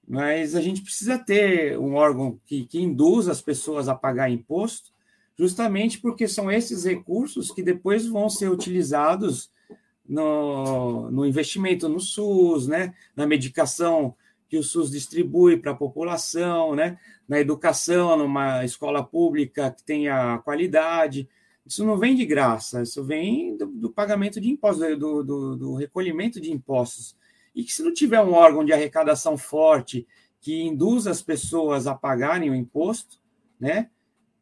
[0.06, 4.94] Mas a gente precisa ter um órgão que, que induz as pessoas a pagar imposto
[5.38, 9.50] justamente porque são esses recursos que depois vão ser utilizados
[10.08, 14.14] no, no investimento no SUS, né, na medicação
[14.48, 20.38] que o SUS distribui para a população, né, na educação, numa escola pública que tenha
[20.38, 21.28] qualidade.
[21.66, 25.74] Isso não vem de graça, isso vem do, do pagamento de impostos, do, do, do
[25.74, 27.16] recolhimento de impostos.
[27.54, 30.06] E que se não tiver um órgão de arrecadação forte
[30.40, 33.18] que induza as pessoas a pagarem o imposto,
[33.58, 33.90] né,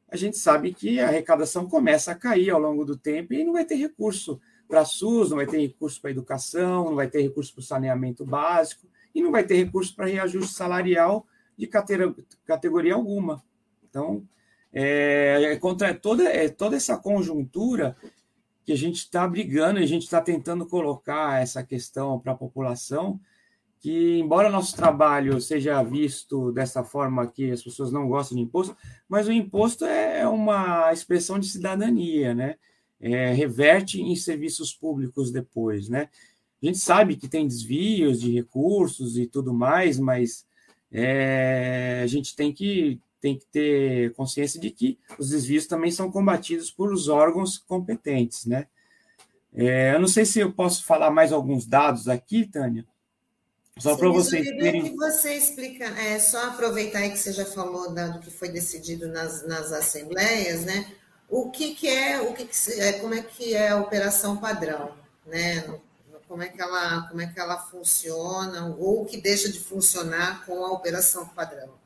[0.08, 3.54] a gente sabe que a arrecadação começa a cair ao longo do tempo e não
[3.54, 7.54] vai ter recurso para SUS, não vai ter recurso para educação, não vai ter recurso
[7.54, 11.66] para saneamento básico e não vai ter recurso para reajuste salarial de
[12.44, 13.42] categoria alguma.
[13.88, 14.26] Então,
[14.74, 17.96] é, é contra toda, é, toda essa conjuntura
[18.66, 23.20] que a gente está brigando a gente está tentando colocar essa questão para a população
[23.84, 28.74] que, embora nosso trabalho seja visto dessa forma que as pessoas não gostam de imposto,
[29.06, 32.56] mas o imposto é uma expressão de cidadania, né?
[32.98, 36.08] É, reverte em serviços públicos depois, né?
[36.62, 40.46] A gente sabe que tem desvios de recursos e tudo mais, mas
[40.90, 46.12] é, a gente tem que, tem que ter consciência de que os desvios também são
[46.12, 48.66] combatidos por os órgãos competentes, né?
[49.54, 52.84] É, eu não sei se eu posso falar mais alguns dados aqui, Tânia,
[53.78, 54.90] só para vocês terem.
[54.90, 58.50] que você explica, é só aproveitar aí que você já falou da, do que foi
[58.50, 60.92] decidido nas, nas assembleias, né?
[61.26, 64.92] O que, que é, o que, que é, como é que é a operação padrão,
[65.24, 65.80] né?
[66.28, 70.44] Como é que ela, como é que ela funciona ou o que deixa de funcionar
[70.44, 71.83] com a operação padrão?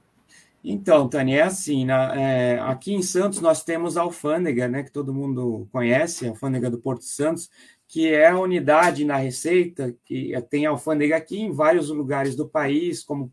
[0.71, 4.93] Então, Tânia, é assim, na, é, aqui em Santos nós temos a alfândega, né, que
[4.93, 7.49] todo mundo conhece, a alfândega do Porto Santos,
[7.87, 13.03] que é a unidade na Receita, que tem alfândega aqui em vários lugares do país,
[13.03, 13.33] como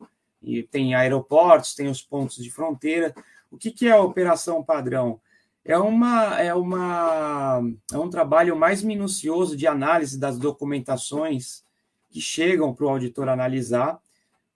[0.71, 3.13] tem aeroportos, tem os pontos de fronteira.
[3.52, 5.19] O que, que é a operação padrão?
[5.65, 11.65] É, uma, é, uma, é um trabalho mais minucioso de análise das documentações
[12.10, 14.00] que chegam para o auditor analisar,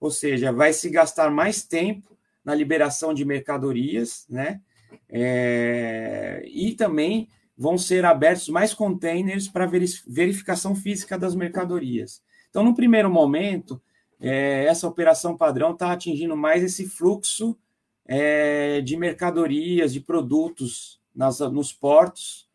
[0.00, 2.18] ou seja, vai se gastar mais tempo
[2.50, 4.60] na liberação de mercadorias, né?
[5.08, 9.70] É, e também vão ser abertos mais containers para
[10.06, 12.20] verificação física das mercadorias.
[12.48, 13.80] Então, no primeiro momento,
[14.18, 17.56] é, essa operação padrão está atingindo mais esse fluxo
[18.04, 22.48] é, de mercadorias, de produtos nas, nos portos,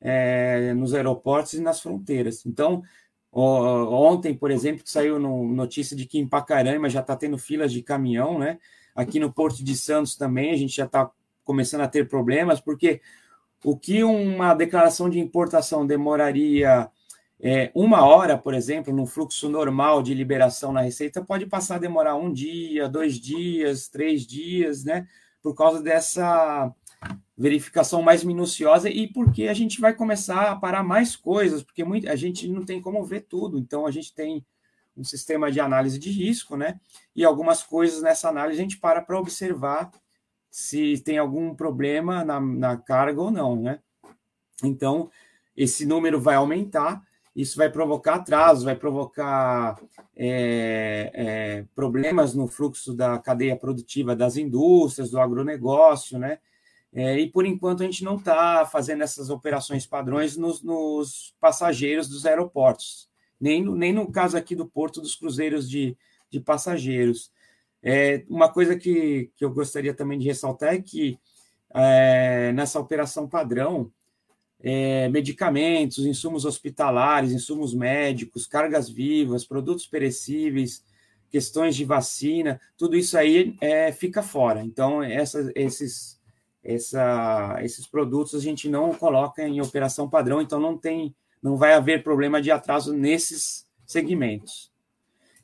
[0.00, 2.44] é, nos aeroportos e nas fronteiras.
[2.44, 2.82] Então,
[3.30, 7.82] ontem, por exemplo, saiu no, notícia de que em Pacarama já está tendo filas de
[7.82, 8.58] caminhão, né?
[8.96, 11.10] Aqui no Porto de Santos também a gente já está
[11.44, 13.00] começando a ter problemas, porque
[13.62, 16.90] o que uma declaração de importação demoraria
[17.38, 21.78] é, uma hora, por exemplo, no fluxo normal de liberação na Receita, pode passar a
[21.78, 25.06] demorar um dia, dois dias, três dias, né?
[25.42, 26.72] Por causa dessa
[27.36, 32.08] verificação mais minuciosa e porque a gente vai começar a parar mais coisas, porque muito,
[32.08, 34.44] a gente não tem como ver tudo, então a gente tem
[34.96, 36.80] um sistema de análise de risco, né?
[37.14, 39.90] E algumas coisas nessa análise a gente para para observar
[40.50, 43.80] se tem algum problema na, na carga ou não, né?
[44.64, 45.10] Então,
[45.56, 47.02] esse número vai aumentar,
[47.34, 49.78] isso vai provocar atrasos, vai provocar
[50.16, 56.38] é, é, problemas no fluxo da cadeia produtiva das indústrias, do agronegócio, né?
[56.94, 62.08] É, e por enquanto a gente não está fazendo essas operações padrões nos, nos, passageiros
[62.08, 63.06] dos aeroportos,
[63.40, 65.96] nem no, nem no caso aqui do Porto dos Cruzeiros de,
[66.30, 67.30] de Passageiros.
[67.82, 71.18] É, uma coisa que, que eu gostaria também de ressaltar é que
[71.74, 73.92] é, nessa operação padrão,
[74.60, 80.82] é, medicamentos, insumos hospitalares, insumos médicos, cargas vivas, produtos perecíveis,
[81.30, 84.62] questões de vacina, tudo isso aí é, fica fora.
[84.64, 86.18] Então, essa, esses,
[86.64, 91.14] essa, esses produtos a gente não coloca em operação padrão, então não tem,
[91.46, 94.72] não vai haver problema de atraso nesses segmentos.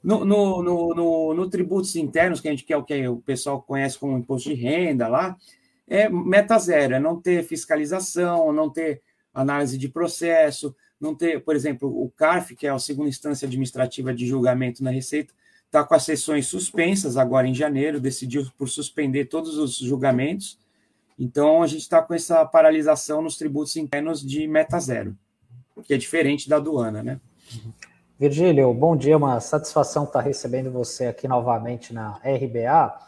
[0.03, 3.63] No, no, no, no, no tributos internos, que a gente quer o que o pessoal
[3.63, 5.37] conhece como imposto de renda lá,
[5.87, 9.01] é meta zero, é não ter fiscalização, não ter
[9.33, 14.13] análise de processo, não ter, por exemplo, o CARF, que é a segunda instância administrativa
[14.13, 15.33] de julgamento na Receita,
[15.67, 20.59] está com as sessões suspensas agora em janeiro, decidiu por suspender todos os julgamentos.
[21.17, 25.17] Então, a gente está com essa paralisação nos tributos internos de meta zero,
[25.81, 27.21] que é diferente da aduana, né?
[28.19, 32.99] Virgílio, bom dia, uma satisfação estar recebendo você aqui novamente na RBA.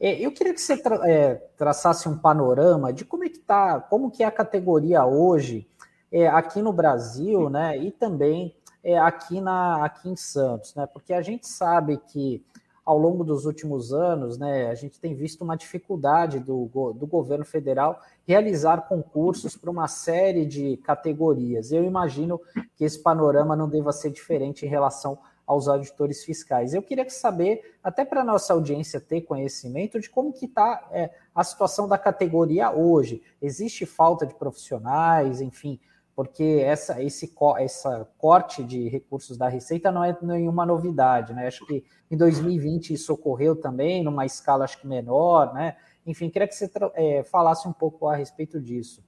[0.00, 3.80] É, eu queria que você tra é, traçasse um panorama de como é que tá,
[3.80, 5.66] como que é a categoria hoje
[6.12, 7.76] é, aqui no Brasil, né?
[7.78, 10.86] E também é, aqui, na, aqui em Santos, né?
[10.86, 12.44] Porque a gente sabe que
[12.88, 17.44] ao longo dos últimos anos, né, a gente tem visto uma dificuldade do, do governo
[17.44, 21.70] federal realizar concursos para uma série de categorias.
[21.70, 22.40] Eu imagino
[22.74, 26.72] que esse panorama não deva ser diferente em relação aos auditores fiscais.
[26.72, 31.10] Eu queria saber, até para a nossa audiência ter conhecimento de como que está é,
[31.34, 33.22] a situação da categoria hoje.
[33.42, 35.78] Existe falta de profissionais, enfim,
[36.18, 41.46] porque essa, esse essa corte de recursos da Receita não é nenhuma novidade, né?
[41.46, 45.76] Acho que em 2020 isso ocorreu também, numa escala acho que menor, né?
[46.04, 49.00] Enfim, queria que você é, falasse um pouco a respeito disso.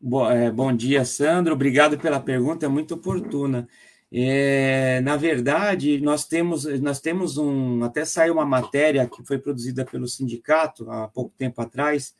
[0.00, 1.52] Bom, é, bom dia, Sandro.
[1.52, 3.68] Obrigado pela pergunta, é muito oportuna.
[4.10, 7.84] É, na verdade, nós temos, nós temos um.
[7.84, 12.14] Até saiu uma matéria que foi produzida pelo sindicato há pouco tempo atrás,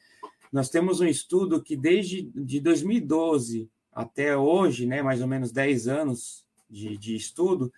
[0.53, 5.89] nós temos um estudo que desde de 2012 até hoje, né, mais ou menos 10
[5.89, 7.73] anos de, de estudo,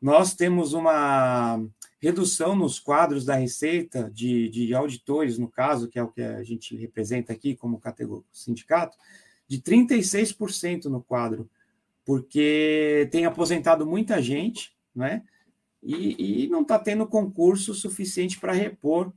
[0.00, 1.62] nós temos uma
[2.00, 6.42] redução nos quadros da receita de, de auditores, no caso, que é o que a
[6.42, 8.96] gente representa aqui como categoria sindicato,
[9.48, 11.48] de 36% no quadro,
[12.04, 15.22] porque tem aposentado muita gente, né?
[15.82, 19.12] E, e não está tendo concurso suficiente para repor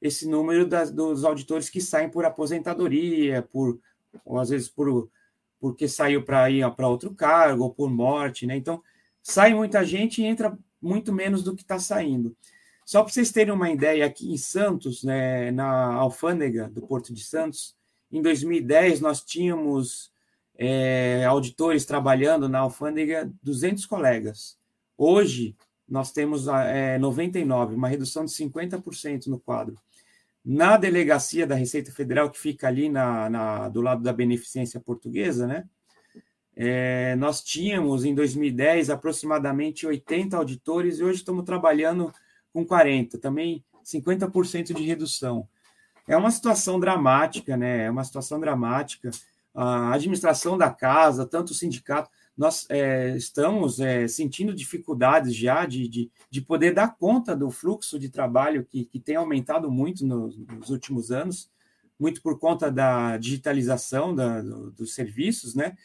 [0.00, 3.78] esse número das, dos auditores que saem por aposentadoria, por
[4.24, 5.10] ou às vezes por
[5.60, 8.56] porque saiu para ir para outro cargo ou por morte, né?
[8.56, 8.82] Então
[9.22, 12.36] sai muita gente e entra muito menos do que está saindo.
[12.86, 17.22] Só para vocês terem uma ideia, aqui em Santos, né, na alfândega do Porto de
[17.22, 17.76] Santos,
[18.10, 20.10] em 2010 nós tínhamos
[20.56, 24.56] é, auditores trabalhando na alfândega 200 colegas.
[24.96, 25.54] Hoje
[25.86, 29.76] nós temos é, 99, uma redução de 50% no quadro.
[30.50, 35.46] Na delegacia da Receita Federal, que fica ali na, na do lado da beneficência portuguesa,
[35.46, 35.68] né?
[36.56, 42.10] É, nós tínhamos em 2010 aproximadamente 80 auditores e hoje estamos trabalhando
[42.50, 45.46] com 40, também 50% de redução.
[46.08, 47.84] É uma situação dramática, né?
[47.84, 49.10] É uma situação dramática.
[49.54, 52.08] A administração da casa, tanto o sindicato,
[52.38, 57.98] nós é, estamos é, sentindo dificuldades já de, de, de, poder dar conta do fluxo
[57.98, 61.50] de trabalho que, que tem aumentado muito nos, nos últimos anos,
[61.98, 65.76] muito por conta da digitalização da, do, dos serviços, né?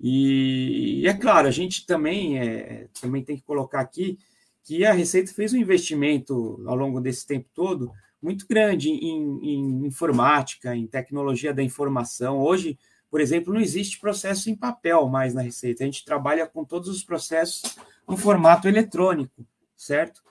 [0.00, 4.16] E, e, é claro, a gente também, é, também tem que colocar aqui
[4.62, 7.90] que a Receita fez um investimento ao longo desse tempo todo
[8.22, 12.38] muito grande em, em informática, em tecnologia da informação.
[12.38, 12.78] Hoje,
[13.10, 15.82] por exemplo, não existe processo em papel mais na Receita.
[15.82, 20.22] A gente trabalha com todos os processos no formato eletrônico, certo?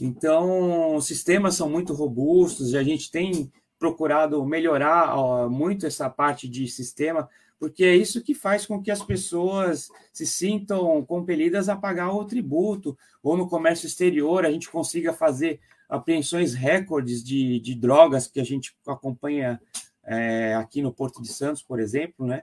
[0.00, 6.08] Então, os sistemas são muito robustos e a gente tem procurado melhorar ó, muito essa
[6.08, 11.68] parte de sistema, porque é isso que faz com que as pessoas se sintam compelidas
[11.68, 17.60] a pagar o tributo, ou no comércio exterior a gente consiga fazer apreensões recordes de,
[17.60, 19.60] de drogas que a gente acompanha
[20.06, 22.42] é, aqui no Porto de Santos, por exemplo, né?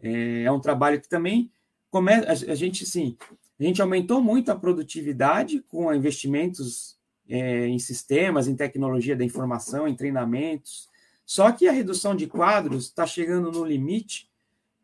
[0.00, 1.50] É, é um trabalho que também
[1.90, 3.16] começa, a gente sim,
[3.58, 6.96] a gente aumentou muito a produtividade com investimentos
[7.28, 10.88] é, em sistemas, em tecnologia da informação, em treinamentos.
[11.26, 14.30] Só que a redução de quadros está chegando no limite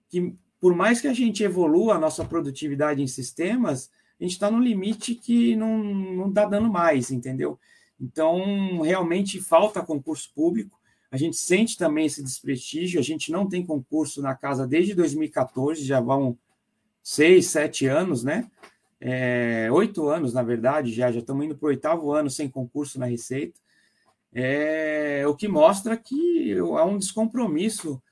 [0.08, 4.50] que, por mais que a gente evolua a nossa produtividade em sistemas, a gente está
[4.50, 7.58] no limite que não está dando mais, entendeu?
[8.00, 10.78] Então, realmente falta concurso público.
[11.10, 12.98] A gente sente também esse desprestígio.
[12.98, 16.36] A gente não tem concurso na casa desde 2014, já vão
[17.02, 18.50] seis, sete anos, né?
[19.00, 22.98] É, oito anos, na verdade, já já estamos indo para o oitavo ano sem concurso
[22.98, 23.60] na Receita.
[24.32, 28.02] É, o que mostra que há um descompromisso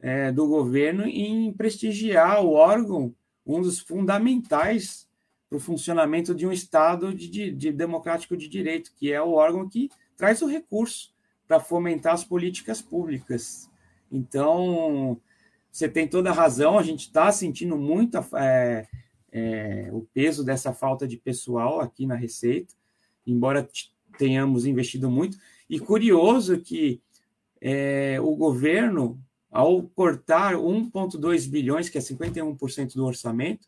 [0.00, 3.14] é, do governo em prestigiar o órgão,
[3.44, 5.08] um dos fundamentais
[5.48, 9.32] para o funcionamento de um Estado de, de, de democrático de direito, que é o
[9.32, 11.12] órgão que traz o recurso
[11.48, 13.70] para fomentar as políticas públicas.
[14.12, 15.18] Então,
[15.72, 18.86] você tem toda a razão, a gente está sentindo muito é,
[19.32, 22.74] é, o peso dessa falta de pessoal aqui na Receita,
[23.26, 23.66] embora
[24.18, 25.38] tenhamos investido muito.
[25.68, 27.00] E curioso que
[27.60, 29.18] é, o governo
[29.50, 33.66] ao cortar 1,2 bilhões, que é 51% do orçamento,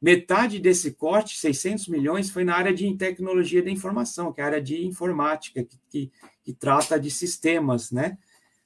[0.00, 4.46] metade desse corte, 600 milhões, foi na área de tecnologia da informação, que é a
[4.46, 6.12] área de informática, que, que,
[6.46, 8.16] que trata de sistemas, né?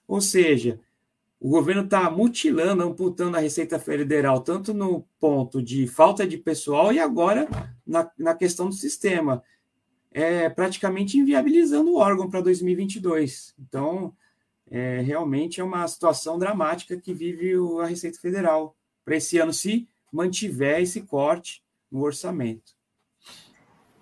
[0.07, 0.79] Ou seja,
[1.41, 6.93] o governo está mutilando, amputando a Receita Federal, tanto no ponto de falta de pessoal
[6.93, 7.49] e agora
[7.87, 9.43] na, na questão do sistema,
[10.13, 13.55] é, praticamente inviabilizando o órgão para 2022.
[13.59, 14.15] Então,
[14.71, 18.77] é, realmente é uma situação dramática que vive a Receita Federal
[19.07, 22.75] para esse ano, se mantiver esse corte no orçamento.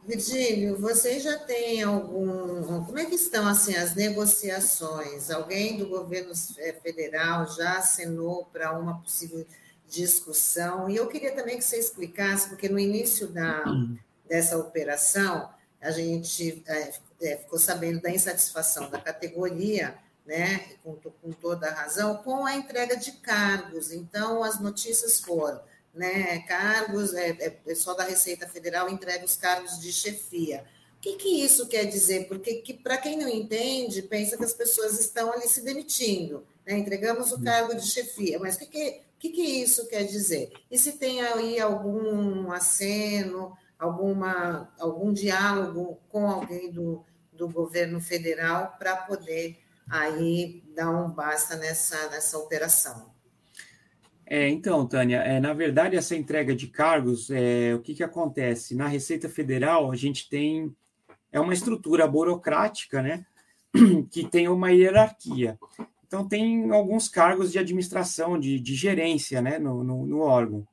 [0.09, 2.83] Virgílio, você já tem algum.
[2.87, 5.31] Como é que estão assim as negociações?
[5.31, 9.47] Alguém do governo é, federal já assinou para uma possível
[9.87, 10.89] discussão?
[10.89, 13.63] E eu queria também que você explicasse, porque no início da,
[14.27, 19.95] dessa operação, a gente é, ficou sabendo da insatisfação da categoria,
[20.25, 23.93] né, com, com toda a razão, com a entrega de cargos.
[23.93, 25.61] Então, as notícias foram
[25.99, 30.65] né, cargos, é, é, pessoal da Receita Federal entrega os cargos de chefia.
[30.97, 32.29] O que, que isso quer dizer?
[32.29, 36.47] Porque que, para quem não entende, pensa que as pessoas estão ali se demitindo.
[36.65, 36.79] Né?
[36.79, 40.53] Entregamos o cargo de chefia, mas o que, que, que, que isso quer dizer?
[40.71, 48.77] E se tem aí algum aceno, alguma, algum diálogo com alguém do, do governo federal
[48.79, 53.08] para poder aí dar um basta nessa, nessa operação?
[54.31, 58.75] É, então, Tânia, é, na verdade, essa entrega de cargos, é, o que, que acontece?
[58.75, 60.77] Na Receita Federal, a gente tem
[61.33, 63.25] é uma estrutura burocrática, né,
[64.11, 65.59] que tem uma hierarquia.
[66.07, 70.67] Então, tem alguns cargos de administração, de, de gerência, né, no, no, no órgão.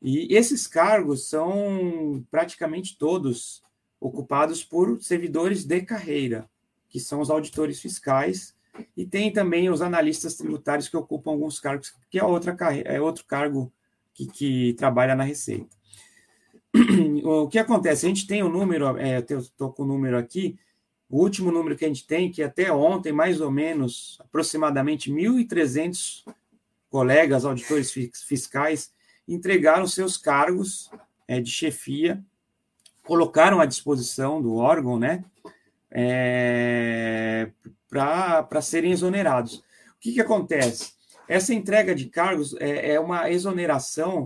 [0.00, 3.62] E esses cargos são praticamente todos
[4.00, 6.50] ocupados por servidores de carreira,
[6.88, 8.56] que são os auditores fiscais
[8.96, 13.24] e tem também os analistas tributários que ocupam alguns cargos, que é, outra, é outro
[13.24, 13.72] cargo
[14.14, 15.76] que, que trabalha na Receita.
[17.24, 18.06] O que acontece?
[18.06, 20.58] A gente tem o um número, é, eu estou com o número aqui,
[21.08, 26.24] o último número que a gente tem, que até ontem, mais ou menos, aproximadamente 1.300
[26.88, 27.92] colegas auditores
[28.26, 28.92] fiscais
[29.28, 30.90] entregaram seus cargos
[31.28, 32.24] é, de chefia,
[33.04, 35.24] colocaram à disposição do órgão, né,
[35.92, 37.50] é,
[37.88, 39.56] para serem exonerados.
[39.56, 40.92] O que, que acontece?
[41.28, 44.24] Essa entrega de cargos é, é, uma exoneração,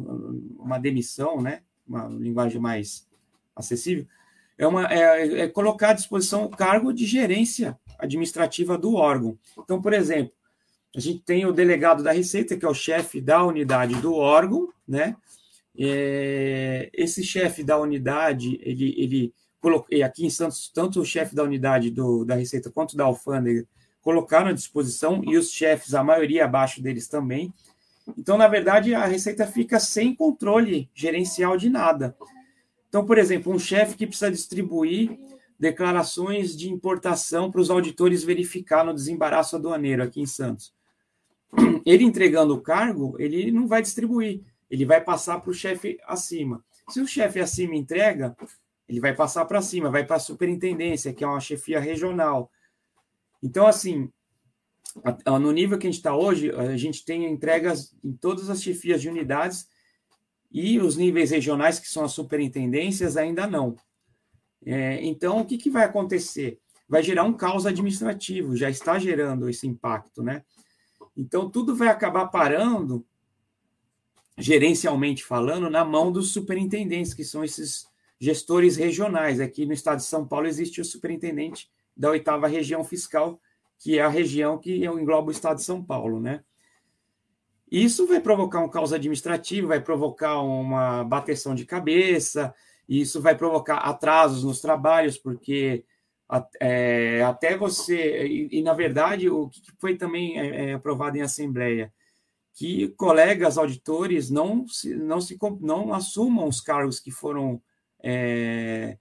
[0.59, 1.61] uma demissão, né?
[1.87, 3.07] uma linguagem mais
[3.55, 4.07] acessível,
[4.59, 9.39] é, uma, é, é colocar à disposição o cargo de gerência administrativa do órgão.
[9.59, 10.33] Então, por exemplo,
[10.97, 14.69] a gente tem o delegado da Receita, que é o chefe da unidade do órgão,
[14.89, 15.15] né?
[15.79, 19.35] É, esse chefe da unidade, ele, ele
[19.67, 23.67] coloquei aqui em Santos, tanto o chefe da unidade do, da Receita quanto da alfândega
[24.01, 27.53] colocaram à disposição e os chefes, a maioria abaixo deles também.
[28.17, 32.17] Então, na verdade, a Receita fica sem controle gerencial de nada.
[32.89, 35.19] Então, por exemplo, um chefe que precisa distribuir
[35.59, 40.73] declarações de importação para os auditores verificar no desembaraço aduaneiro aqui em Santos.
[41.85, 46.65] Ele entregando o cargo, ele não vai distribuir, ele vai passar para o chefe acima.
[46.89, 48.37] Se o chefe acima entrega,
[48.89, 52.51] ele vai passar para cima, vai para a superintendência, que é uma chefia regional.
[53.43, 54.11] Então, assim,
[55.41, 59.01] no nível que a gente está hoje, a gente tem entregas em todas as chefias
[59.01, 59.67] de unidades
[60.51, 63.77] e os níveis regionais, que são as superintendências, ainda não.
[64.65, 66.59] É, então, o que, que vai acontecer?
[66.89, 70.45] Vai gerar um caos administrativo, já está gerando esse impacto, né?
[71.17, 73.05] Então, tudo vai acabar parando,
[74.39, 77.87] gerencialmente falando, na mão dos superintendentes, que são esses
[78.21, 79.41] gestores regionais.
[79.41, 83.41] Aqui no estado de São Paulo existe o superintendente da oitava região fiscal,
[83.79, 86.43] que é a região que engloba o estado de São Paulo, né?
[87.71, 92.55] Isso vai provocar um caos administrativo, vai provocar uma bateção de cabeça,
[92.89, 95.85] isso vai provocar atrasos nos trabalhos, porque
[96.61, 98.27] é, até você.
[98.27, 101.93] E, e, na verdade, o que foi também é, é, aprovado em Assembleia?
[102.55, 107.61] Que colegas auditores não, se, não, se, não assumam os cargos que foram
[108.03, 108.97] é,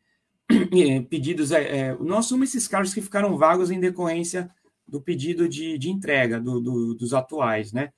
[1.10, 4.50] pedidos, é, é, não assuma esses cargos que ficaram vagos em decorrência
[4.88, 7.91] do pedido de, de entrega do, do, dos atuais, né?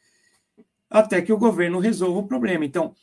[0.89, 2.63] Até que o governo resolva o problema.
[2.63, 2.95] Então,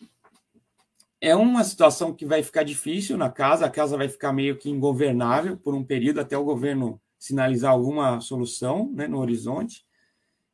[1.20, 4.70] é uma situação que vai ficar difícil na casa, a casa vai ficar meio que
[4.70, 9.84] ingovernável por um período até o governo sinalizar alguma solução né, no horizonte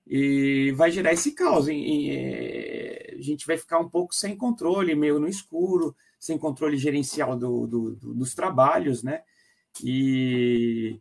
[0.07, 1.67] e vai gerar esse caos.
[1.69, 7.37] É, a gente vai ficar um pouco sem controle, meio no escuro, sem controle gerencial
[7.37, 9.23] do, do, do, dos trabalhos, né?
[9.83, 11.01] E,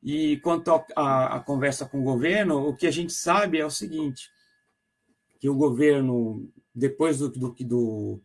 [0.00, 4.30] e quanto à conversa com o governo, o que a gente sabe é o seguinte:
[5.40, 8.22] que o governo, depois do, do, do,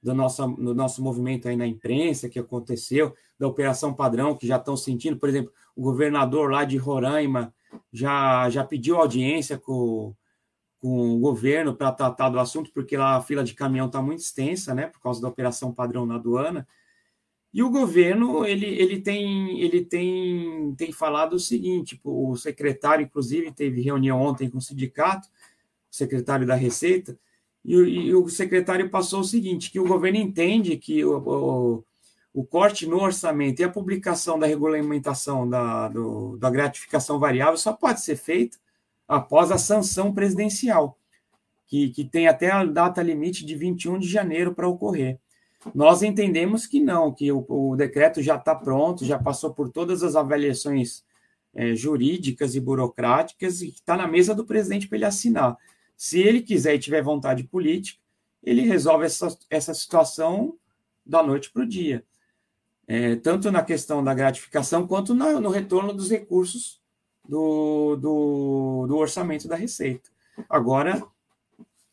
[0.00, 4.56] do, nosso, do nosso movimento aí na imprensa que aconteceu, da Operação Padrão, que já
[4.56, 7.52] estão sentindo, por exemplo, o governador lá de Roraima
[7.92, 10.14] já, já pediu audiência com,
[10.80, 14.20] com o governo para tratar do assunto, porque lá a fila de caminhão está muito
[14.20, 16.66] extensa, né, por causa da Operação Padrão na aduana.
[17.52, 23.04] E o governo ele, ele, tem, ele tem, tem falado o seguinte: tipo, o secretário,
[23.04, 25.28] inclusive, teve reunião ontem com o sindicato,
[25.90, 27.18] o secretário da Receita,
[27.64, 31.84] e, e o secretário passou o seguinte: que o governo entende que o, o,
[32.32, 37.72] o corte no orçamento e a publicação da regulamentação da, do, da gratificação variável só
[37.72, 38.56] pode ser feita
[39.10, 40.96] após a sanção presidencial,
[41.66, 45.18] que, que tem até a data limite de 21 de janeiro para ocorrer.
[45.74, 50.04] Nós entendemos que não, que o, o decreto já está pronto, já passou por todas
[50.04, 51.04] as avaliações
[51.52, 55.56] é, jurídicas e burocráticas e está na mesa do presidente para ele assinar.
[55.96, 58.00] Se ele quiser e tiver vontade política,
[58.40, 60.56] ele resolve essa, essa situação
[61.04, 62.04] da noite para o dia.
[62.86, 66.79] É, tanto na questão da gratificação quanto na, no retorno dos recursos
[67.30, 70.10] do, do, do, orçamento da Receita.
[70.48, 71.00] Agora,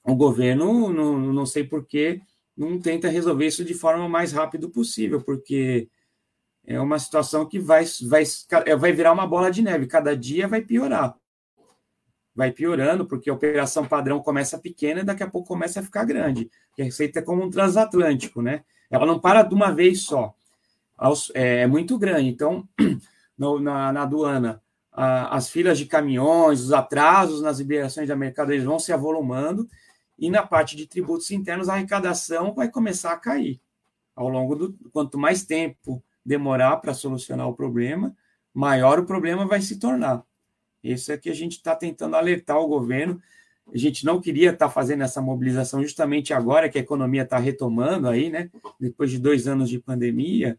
[0.03, 2.19] o governo, não, não sei por que
[2.57, 5.87] não tenta resolver isso de forma mais rápida possível, porque
[6.65, 8.23] é uma situação que vai, vai,
[8.65, 11.15] é, vai virar uma bola de neve, cada dia vai piorar.
[12.33, 16.03] Vai piorando, porque a operação padrão começa pequena e daqui a pouco começa a ficar
[16.03, 16.49] grande.
[16.79, 18.63] a receita é como um transatlântico, né?
[18.89, 20.33] Ela não para de uma vez só.
[21.35, 22.27] É, é muito grande.
[22.27, 22.67] Então,
[23.37, 24.61] na, na aduana,
[24.99, 29.69] as filas de caminhões, os atrasos nas liberações da mercadoria vão se avolumando
[30.17, 33.61] e na parte de tributos internos, a arrecadação vai começar a cair.
[34.15, 34.73] Ao longo do.
[34.91, 38.15] Quanto mais tempo demorar para solucionar o problema,
[38.53, 40.23] maior o problema vai se tornar.
[40.83, 43.21] Isso é que a gente está tentando alertar o governo.
[43.71, 47.37] A gente não queria estar tá fazendo essa mobilização justamente agora que a economia está
[47.37, 48.49] retomando aí, né?
[48.79, 50.57] Depois de dois anos de pandemia,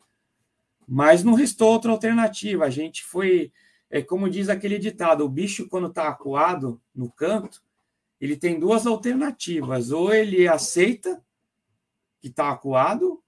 [0.87, 2.65] mas não restou outra alternativa.
[2.65, 3.51] A gente foi,
[3.91, 7.63] é como diz aquele ditado: o bicho quando está acuado no canto,
[8.21, 9.91] ele tem duas alternativas.
[9.91, 11.23] Ou ele aceita
[12.21, 13.23] que está acuado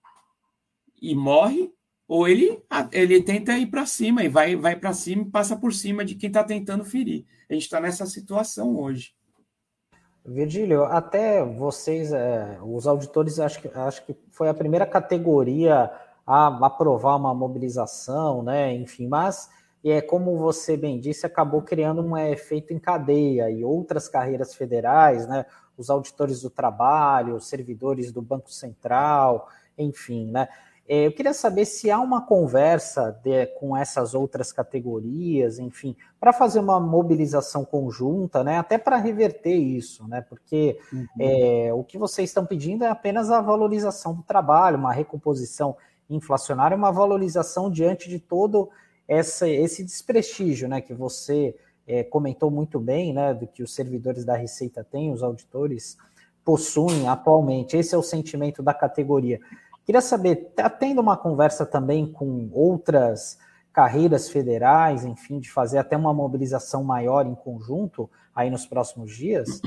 [1.00, 1.72] e morre,
[2.06, 5.72] ou ele, ele tenta ir para cima e vai, vai para cima e passa por
[5.72, 7.24] cima de quem está tentando ferir.
[7.48, 9.14] A gente está nessa situação hoje.
[10.24, 15.90] Virgílio, até vocês, é, os auditores, acho que, acho que foi a primeira categoria
[16.26, 18.74] a aprovar uma mobilização, né?
[18.74, 19.48] Enfim, mas
[19.82, 24.54] e é como você bem disse, acabou criando um efeito em cadeia e outras carreiras
[24.54, 25.46] federais, né?
[25.76, 30.48] Os auditores do trabalho, os servidores do Banco Central, enfim, né?
[30.92, 36.32] É, eu queria saber se há uma conversa de, com essas outras categorias, enfim, para
[36.32, 38.58] fazer uma mobilização conjunta, né?
[38.58, 40.20] Até para reverter isso, né?
[40.20, 41.06] Porque uhum.
[41.20, 45.76] é, o que vocês estão pedindo é apenas a valorização do trabalho, uma recomposição
[46.08, 48.68] inflacionária, uma valorização diante de todo
[49.10, 54.24] essa, esse desprestígio né, que você é, comentou muito bem, né, do que os servidores
[54.24, 55.98] da Receita têm, os auditores
[56.44, 57.76] possuem atualmente.
[57.76, 59.40] Esse é o sentimento da categoria.
[59.84, 63.36] Queria saber, está tendo uma conversa também com outras
[63.72, 69.60] carreiras federais, enfim, de fazer até uma mobilização maior em conjunto aí nos próximos dias?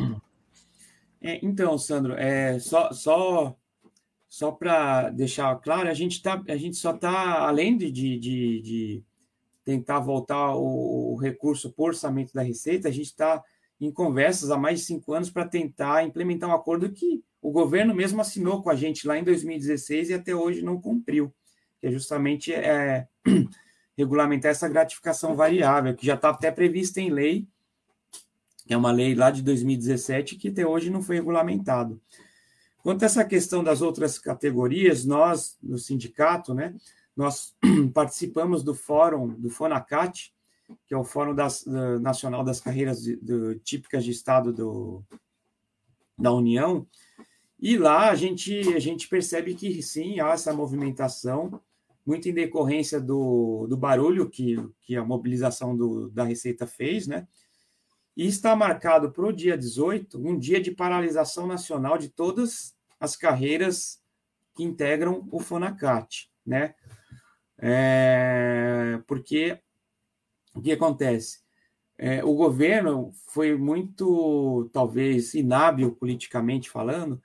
[1.21, 3.53] É, então, Sandro, é, só, só,
[4.29, 9.03] só para deixar claro, a gente, tá, a gente só está, além de, de, de,
[9.63, 13.43] tentar voltar o, o recurso por orçamento da Receita, a gente está
[13.79, 17.93] em conversas há mais de cinco anos para tentar implementar um acordo que o governo
[17.93, 21.33] mesmo assinou com a gente lá em 2016 e até hoje não cumpriu,
[21.79, 23.07] que é justamente é,
[23.97, 27.45] regulamentar essa gratificação variável, que já está até prevista em lei,
[28.65, 32.01] que é uma lei lá de 2017 que até hoje não foi regulamentado.
[32.81, 36.73] Quanto a essa questão das outras categorias, nós, no sindicato, né,
[37.15, 37.55] nós
[37.93, 40.33] participamos do fórum do FONACAT,
[40.87, 45.03] que é o Fórum das, do, Nacional das Carreiras de, do, Típicas de Estado do,
[46.17, 46.87] da União,
[47.59, 51.61] e lá a gente, a gente percebe que sim, há essa movimentação,
[52.05, 57.25] muito em decorrência do, do barulho que, que a mobilização do, da Receita fez, né?
[58.15, 63.15] E está marcado para o dia 18 um dia de paralisação nacional de todas as
[63.15, 64.01] carreiras
[64.53, 66.75] que integram o FONACAT, né?
[67.57, 69.59] É, porque
[70.53, 71.39] o que acontece?
[71.97, 77.21] É, o governo foi muito, talvez, inábil politicamente falando,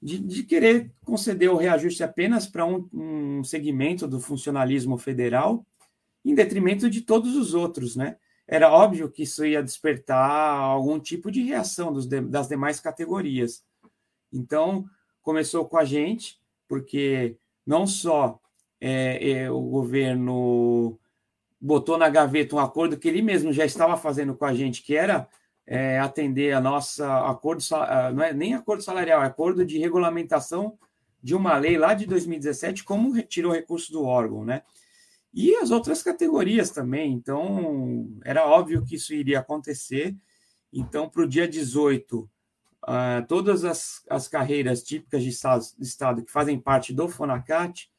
[0.00, 5.66] de, de querer conceder o reajuste apenas para um, um segmento do funcionalismo federal,
[6.24, 8.16] em detrimento de todos os outros, né?
[8.50, 13.64] era óbvio que isso ia despertar algum tipo de reação dos, das demais categorias.
[14.32, 14.84] Então,
[15.22, 18.39] começou com a gente, porque não só
[18.80, 20.98] é, é, o governo
[21.60, 24.96] botou na gaveta um acordo que ele mesmo já estava fazendo com a gente, que
[24.96, 25.28] era
[25.66, 27.62] é, atender a nossa acordo,
[28.14, 30.78] não é nem acordo salarial, é acordo de regulamentação
[31.22, 34.62] de uma lei lá de 2017, como retirou recurso do órgão, né?
[35.32, 37.12] E as outras categorias também.
[37.12, 40.16] Então, era óbvio que isso iria acontecer.
[40.72, 46.24] Então, para o dia 18, uh, todas as, as carreiras típicas de estado, de estado
[46.24, 47.90] que fazem parte do FONACAT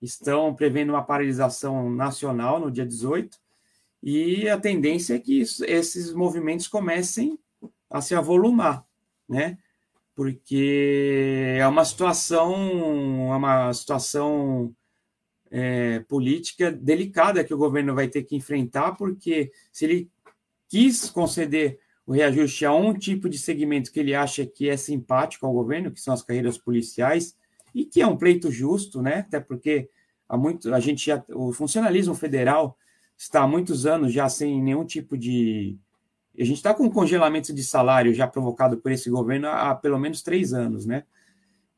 [0.00, 3.38] estão prevendo uma paralisação nacional no dia 18.
[4.02, 7.38] E a tendência é que isso, esses movimentos comecem
[7.90, 8.84] a se avolumar,
[9.28, 9.58] né?
[10.14, 12.54] Porque é uma situação,
[13.32, 14.74] é uma situação
[15.50, 20.10] é, política delicada que o governo vai ter que enfrentar, porque se ele
[20.68, 25.44] quis conceder o reajuste a um tipo de segmento que ele acha que é simpático
[25.44, 27.36] ao governo, que são as carreiras policiais,
[27.76, 29.18] e que é um pleito justo, né?
[29.18, 29.90] Até porque
[30.26, 32.74] há muito a gente já, o funcionalismo federal
[33.18, 35.76] está há muitos anos já sem nenhum tipo de
[36.38, 39.98] a gente está com um congelamento de salário já provocado por esse governo há, pelo
[39.98, 41.04] menos três anos, né?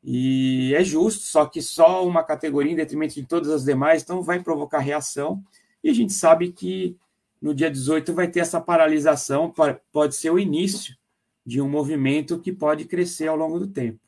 [0.01, 4.21] E é justo, só que só uma categoria em detrimento de todas as demais, então
[4.21, 5.43] vai provocar reação.
[5.83, 6.97] E a gente sabe que
[7.41, 9.53] no dia 18 vai ter essa paralisação,
[9.91, 10.95] pode ser o início
[11.45, 13.99] de um movimento que pode crescer ao longo do tempo.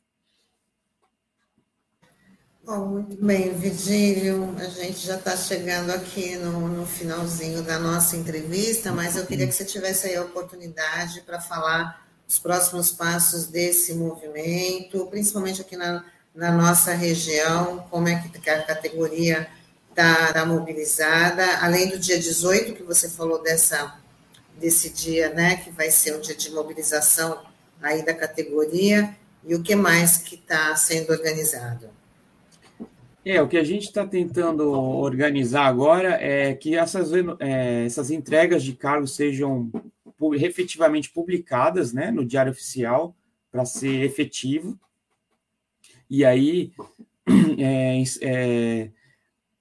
[2.64, 4.54] Bom, muito bem, Virgílio.
[4.56, 9.48] A gente já está chegando aqui no, no, finalzinho da nossa entrevista, mas eu queria
[9.48, 15.76] que você tivesse aí a oportunidade para falar os próximos passos desse movimento, principalmente aqui
[15.76, 19.48] na, na nossa região, como é que a categoria
[19.90, 23.98] está tá mobilizada, além do dia 18, que você falou dessa,
[24.56, 27.42] desse dia, né, que vai ser um dia de mobilização
[27.82, 31.90] aí da categoria, e o que mais que está sendo organizado?
[33.24, 38.64] É, o que a gente está tentando organizar agora é que essas, é, essas entregas
[38.64, 39.70] de cargos sejam
[40.34, 43.14] efetivamente publicadas né, no Diário Oficial
[43.50, 44.78] para ser efetivo.
[46.10, 46.72] E aí
[47.58, 48.90] é, é,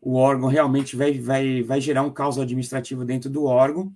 [0.02, 3.94] o órgão realmente vai, vai, vai gerar um caos administrativo dentro do órgão.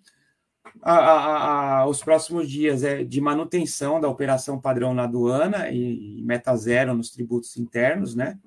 [0.82, 6.20] A, a, a, os próximos dias é de manutenção da operação padrão na aduana e,
[6.20, 8.38] e meta zero nos tributos internos, né?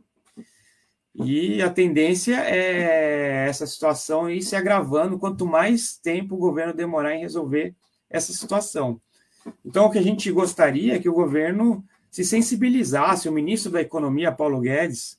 [1.24, 7.14] E a tendência é essa situação ir se agravando quanto mais tempo o governo demorar
[7.14, 7.74] em resolver
[8.08, 9.00] essa situação.
[9.64, 13.80] Então, o que a gente gostaria é que o governo se sensibilizasse, o ministro da
[13.80, 15.18] Economia, Paulo Guedes,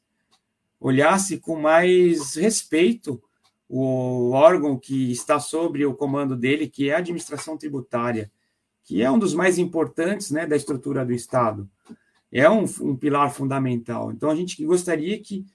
[0.80, 3.22] olhasse com mais respeito
[3.68, 8.32] o órgão que está sobre o comando dele, que é a administração tributária,
[8.84, 11.70] que é um dos mais importantes né, da estrutura do Estado.
[12.32, 14.12] É um, um pilar fundamental.
[14.12, 15.46] Então, a gente gostaria que,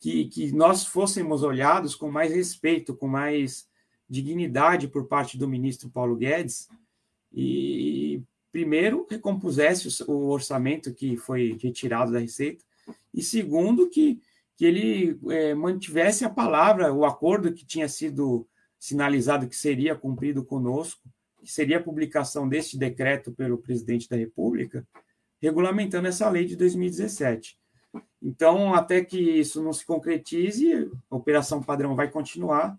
[0.00, 3.68] que, que nós fôssemos olhados com mais respeito, com mais
[4.08, 6.68] dignidade por parte do ministro Paulo Guedes
[7.32, 12.64] e, primeiro, recompusesse o orçamento que foi retirado da Receita,
[13.12, 14.20] e segundo, que,
[14.56, 18.46] que ele é, mantivesse a palavra, o acordo que tinha sido
[18.78, 21.02] sinalizado que seria cumprido conosco,
[21.42, 24.86] que seria a publicação deste decreto pelo presidente da República,
[25.40, 27.58] regulamentando essa lei de 2017.
[28.22, 32.76] Então, até que isso não se concretize, a operação padrão vai continuar.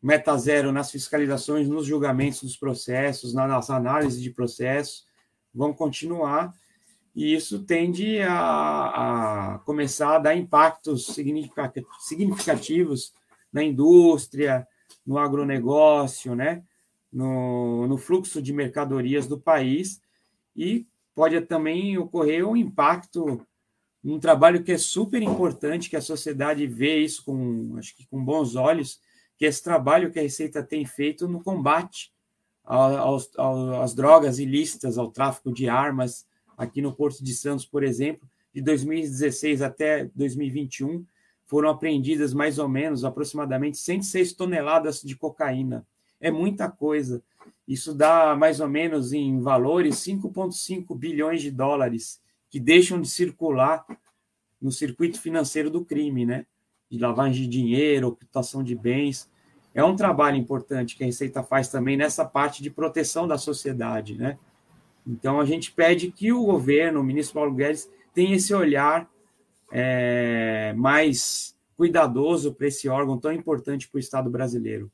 [0.00, 5.06] Meta zero nas fiscalizações, nos julgamentos dos processos, nas análises de processos,
[5.52, 6.52] vão continuar,
[7.14, 11.06] e isso tende a, a começar a dar impactos
[12.00, 13.14] significativos
[13.52, 14.66] na indústria,
[15.06, 16.64] no agronegócio, né?
[17.14, 20.02] no, no fluxo de mercadorias do país,
[20.56, 20.84] e
[21.14, 23.46] pode também ocorrer um impacto
[24.04, 28.22] num trabalho que é super importante, que a sociedade vê isso com, acho que com
[28.22, 29.00] bons olhos,
[29.38, 32.12] que esse trabalho que a Receita tem feito no combate
[32.62, 33.30] aos,
[33.82, 36.26] às drogas ilícitas, ao tráfico de armas,
[36.56, 41.04] aqui no Porto de Santos, por exemplo, de 2016 até 2021,
[41.46, 45.86] foram apreendidas mais ou menos, aproximadamente 106 toneladas de cocaína.
[46.20, 47.22] É muita coisa.
[47.66, 52.22] Isso dá mais ou menos em valores 5,5 bilhões de dólares
[52.54, 53.84] que deixam de circular
[54.62, 56.46] no circuito financeiro do crime, né?
[56.88, 59.28] de lavagem de dinheiro, ocultação de bens.
[59.74, 64.16] É um trabalho importante que a Receita faz também nessa parte de proteção da sociedade,
[64.16, 64.38] né?
[65.04, 69.10] Então a gente pede que o governo, o ministro Paulo Guedes, tenha esse olhar
[69.72, 74.92] é, mais cuidadoso para esse órgão tão importante para o Estado brasileiro.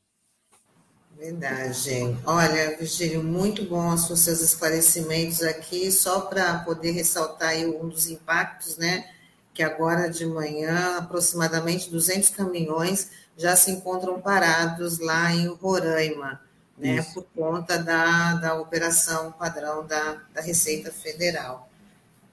[1.20, 2.16] Verdade.
[2.24, 8.78] Olha, Virgílio, muito bom os seus esclarecimentos aqui, só para poder ressaltar um dos impactos,
[8.78, 9.06] né?
[9.52, 16.40] Que agora de manhã, aproximadamente 200 caminhões já se encontram parados lá em Roraima,
[16.78, 16.96] né?
[16.96, 17.12] Isso.
[17.12, 21.68] Por conta da, da operação padrão da, da Receita Federal.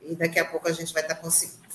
[0.01, 1.29] E daqui a pouco a gente vai estar tá,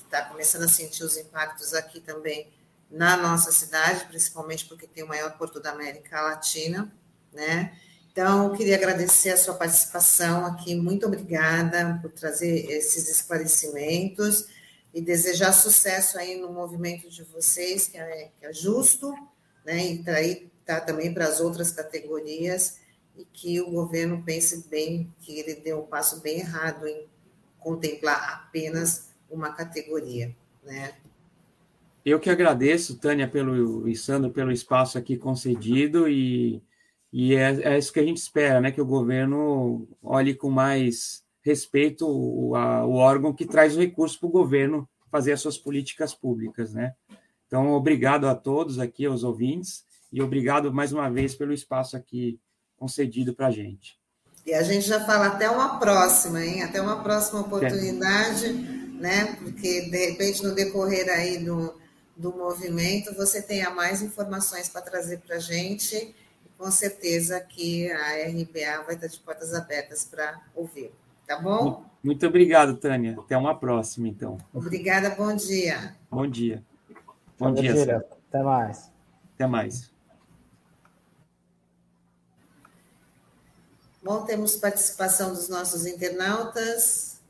[0.08, 2.48] tá começando a sentir os impactos aqui também
[2.90, 6.90] na nossa cidade, principalmente porque tem o maior porto da América Latina
[7.32, 7.72] né?
[8.10, 14.48] Então, queria agradecer a sua participação aqui, muito obrigada por trazer esses esclarecimentos
[14.92, 19.14] e desejar sucesso aí no movimento de vocês, que é, que é justo,
[19.64, 19.82] né?
[19.86, 22.80] E trair tá, também para as outras categorias
[23.16, 27.06] e que o governo pense bem que ele deu um passo bem errado em
[27.58, 30.94] contemplar apenas uma categoria, né?
[32.04, 36.60] Eu que agradeço, Tânia, pelo e Sandro, pelo espaço aqui concedido e
[37.12, 38.72] e é, é, isso que a gente espera, né?
[38.72, 44.18] Que o governo olhe com mais respeito o, a, o órgão que traz o recurso
[44.18, 46.94] para o governo fazer as suas políticas públicas, né?
[47.46, 52.40] Então, obrigado a todos aqui, aos ouvintes, e obrigado mais uma vez pelo espaço aqui
[52.78, 54.00] concedido para a gente.
[54.46, 56.62] E a gente já fala até uma próxima, hein?
[56.62, 58.52] Até uma próxima oportunidade,
[58.98, 59.36] né?
[59.36, 61.74] Porque, de repente, no decorrer aí do,
[62.16, 66.14] do movimento, você tenha mais informações para trazer para a gente
[66.62, 70.92] com certeza que a RBA vai estar de portas abertas para ouvir.
[71.26, 71.84] Tá bom?
[72.00, 73.16] Muito obrigado, Tânia.
[73.18, 74.38] Até uma próxima, então.
[74.54, 75.96] Obrigada, bom dia.
[76.08, 76.62] Bom dia.
[77.36, 77.74] Bom, bom dia.
[77.74, 77.96] dia
[78.28, 78.92] Até mais.
[79.34, 79.90] Até mais.
[84.00, 87.20] Bom, temos participação dos nossos internautas.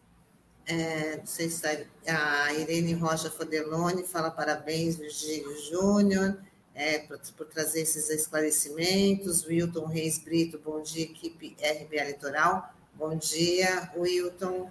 [0.67, 1.67] É, não sei se
[2.07, 6.37] a Irene Rocha Fodelone fala parabéns, Virgílio Júnior
[6.75, 9.45] é, por, por, trazer esses esclarecimentos.
[9.45, 12.75] Wilton Reis Brito, bom dia, equipe RBA Litoral.
[12.95, 14.71] Bom dia, Wilton.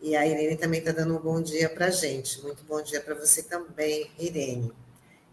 [0.00, 2.40] E a Irene também está dando um bom dia para a gente.
[2.42, 4.72] Muito bom dia para você também, Irene.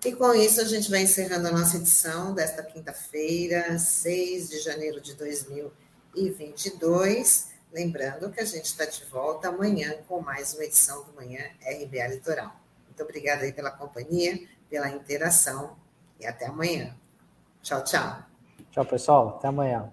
[0.06, 5.00] E com isso, a gente vai encerrando a nossa edição desta quinta-feira, 6 de janeiro
[5.00, 7.54] de 2022.
[7.72, 12.08] Lembrando que a gente está de volta amanhã com mais uma edição do Manhã RBA
[12.08, 12.54] Litoral.
[12.86, 14.38] Muito obrigada aí pela companhia
[14.74, 15.76] pela interação
[16.20, 16.96] e até amanhã.
[17.62, 18.24] Tchau, tchau.
[18.72, 19.36] Tchau, pessoal.
[19.38, 19.88] Até amanhã.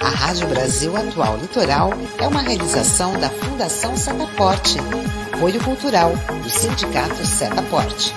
[0.00, 4.78] A Rádio Brasil Atual Litoral é uma realização da Fundação Setaporte,
[5.32, 6.10] apoio cultural
[6.42, 8.12] do Sindicato Setaporte.